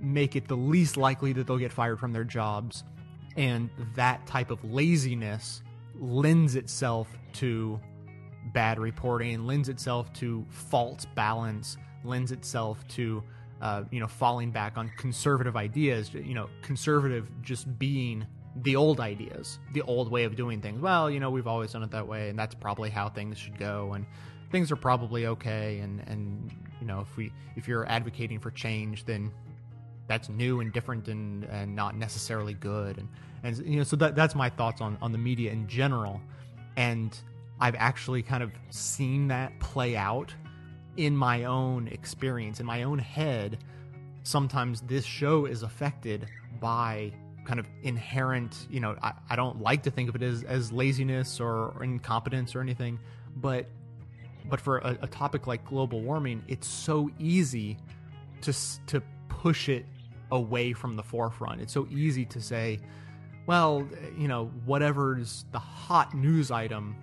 [0.00, 2.84] make it the least likely that they'll get fired from their jobs,
[3.36, 5.62] and that type of laziness
[5.98, 7.80] lends itself to
[8.52, 13.22] bad reporting, lends itself to false balance, lends itself to
[13.64, 16.12] uh, you know falling back on conservative ideas.
[16.12, 18.26] You know, conservative just being
[18.62, 20.80] the old ideas, the old way of doing things.
[20.80, 23.58] Well, you know, we've always done it that way, and that's probably how things should
[23.58, 24.04] go, and
[24.52, 25.78] things are probably okay.
[25.78, 29.32] And and you know, if we if you're advocating for change, then
[30.06, 32.98] that's new and different and and not necessarily good.
[32.98, 33.08] And
[33.42, 36.20] and you know, so that that's my thoughts on on the media in general.
[36.76, 37.18] And
[37.60, 40.34] I've actually kind of seen that play out
[40.96, 43.58] in my own experience, in my own head.
[44.22, 46.26] Sometimes this show is affected
[46.60, 47.12] by
[47.44, 50.72] kind of inherent, you know, I, I don't like to think of it as, as
[50.72, 52.98] laziness or, incompetence or anything,
[53.36, 53.66] but
[54.46, 57.78] but for a, a, topic like global warming, it's so easy
[58.42, 58.52] to
[58.86, 59.86] to push it
[60.30, 61.62] away from the forefront.
[61.62, 62.80] It's so easy to say,
[63.46, 63.88] well,
[64.18, 66.96] you know, whatever's the hot news item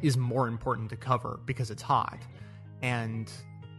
[0.00, 2.18] is more important to cover because it's hot,
[2.82, 3.30] and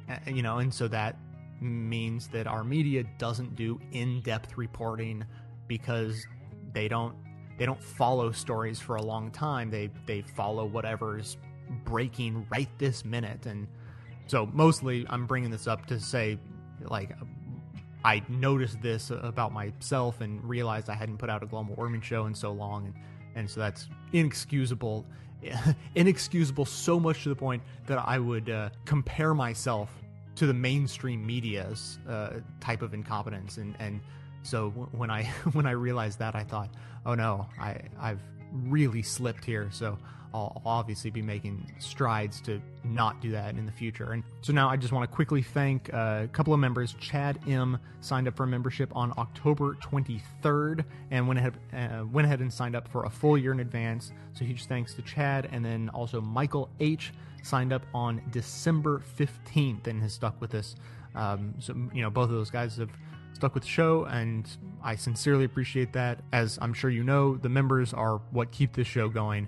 [0.09, 1.17] uh, you know, and so that
[1.59, 5.23] means that our media doesn't do in-depth reporting
[5.67, 6.25] because
[6.73, 7.15] they don't
[7.57, 9.69] they don't follow stories for a long time.
[9.69, 11.37] They they follow whatever's
[11.83, 13.67] breaking right this minute, and
[14.27, 16.39] so mostly I'm bringing this up to say
[16.85, 17.15] like
[18.03, 22.25] I noticed this about myself and realized I hadn't put out a global warming show
[22.25, 22.95] in so long, and
[23.35, 25.05] and so that's inexcusable,
[25.95, 29.89] inexcusable so much to the point that I would uh, compare myself
[30.35, 34.01] to the mainstream media's uh, type of incompetence and and
[34.43, 35.23] so when I
[35.53, 36.69] when I realized that, I thought,
[37.05, 38.21] oh no, I I've
[38.53, 39.69] really slipped here.
[39.71, 39.97] So
[40.33, 44.13] I'll obviously be making strides to not do that in the future.
[44.13, 46.95] And so now I just want to quickly thank a couple of members.
[46.99, 52.25] Chad M signed up for a membership on October 23rd and went ahead uh, went
[52.25, 54.11] ahead and signed up for a full year in advance.
[54.33, 55.49] So huge thanks to Chad.
[55.51, 57.11] And then also Michael H
[57.43, 60.75] signed up on December 15th and has stuck with us.
[61.15, 62.91] Um, so you know both of those guys have
[63.33, 64.47] stuck with the show, and
[64.83, 66.19] I sincerely appreciate that.
[66.31, 69.47] As I'm sure you know, the members are what keep this show going.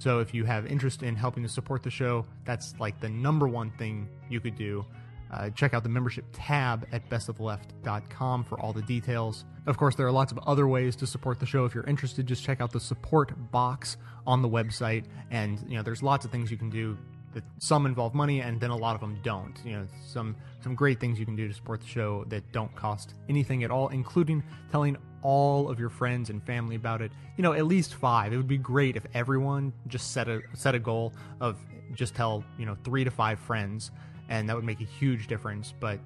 [0.00, 3.46] So if you have interest in helping to support the show, that's like the number
[3.46, 4.86] one thing you could do.
[5.30, 9.44] Uh, check out the membership tab at bestoftheleft.com for all the details.
[9.66, 11.66] Of course, there are lots of other ways to support the show.
[11.66, 15.82] If you're interested, just check out the support box on the website, and you know
[15.82, 16.96] there's lots of things you can do
[17.34, 19.54] that some involve money and then a lot of them don't.
[19.64, 22.74] You know, some some great things you can do to support the show that don't
[22.74, 27.12] cost anything at all, including telling all of your friends and family about it.
[27.36, 28.32] You know, at least five.
[28.32, 31.58] It would be great if everyone just set a set a goal of
[31.94, 33.90] just tell you know three to five friends,
[34.28, 35.74] and that would make a huge difference.
[35.78, 35.98] But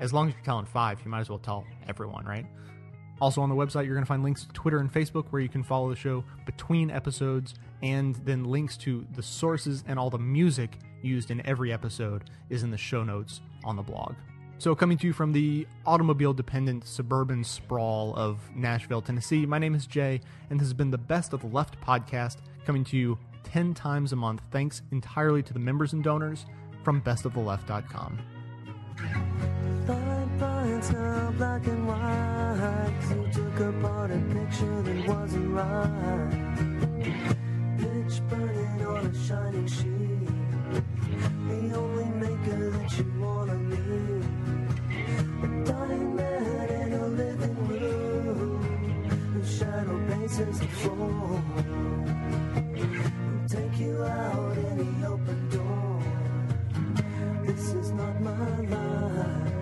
[0.00, 2.46] as long as you're telling five, you might as well tell everyone, right?
[3.20, 5.48] Also on the website, you're going to find links to Twitter and Facebook where you
[5.48, 10.18] can follow the show between episodes, and then links to the sources and all the
[10.18, 14.14] music used in every episode is in the show notes on the blog.
[14.60, 19.74] So, coming to you from the automobile dependent suburban sprawl of Nashville, Tennessee, my name
[19.74, 22.36] is Jay, and this has been the Best of the Left podcast,
[22.66, 26.44] coming to you 10 times a month, thanks entirely to the members and donors
[26.84, 28.18] from bestoftheleft.com.
[30.92, 32.92] now black and white.
[33.08, 36.56] You took apart a picture that wasn't right.
[37.78, 40.28] Pitch burning on a shining sheet.
[41.48, 44.19] The only maker that you wanna meet.
[50.60, 51.42] The floor.
[52.74, 56.02] Who'll take you out any open door.
[57.46, 59.52] This is not my life.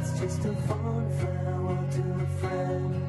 [0.00, 3.05] It's just a fond farewell to a friend.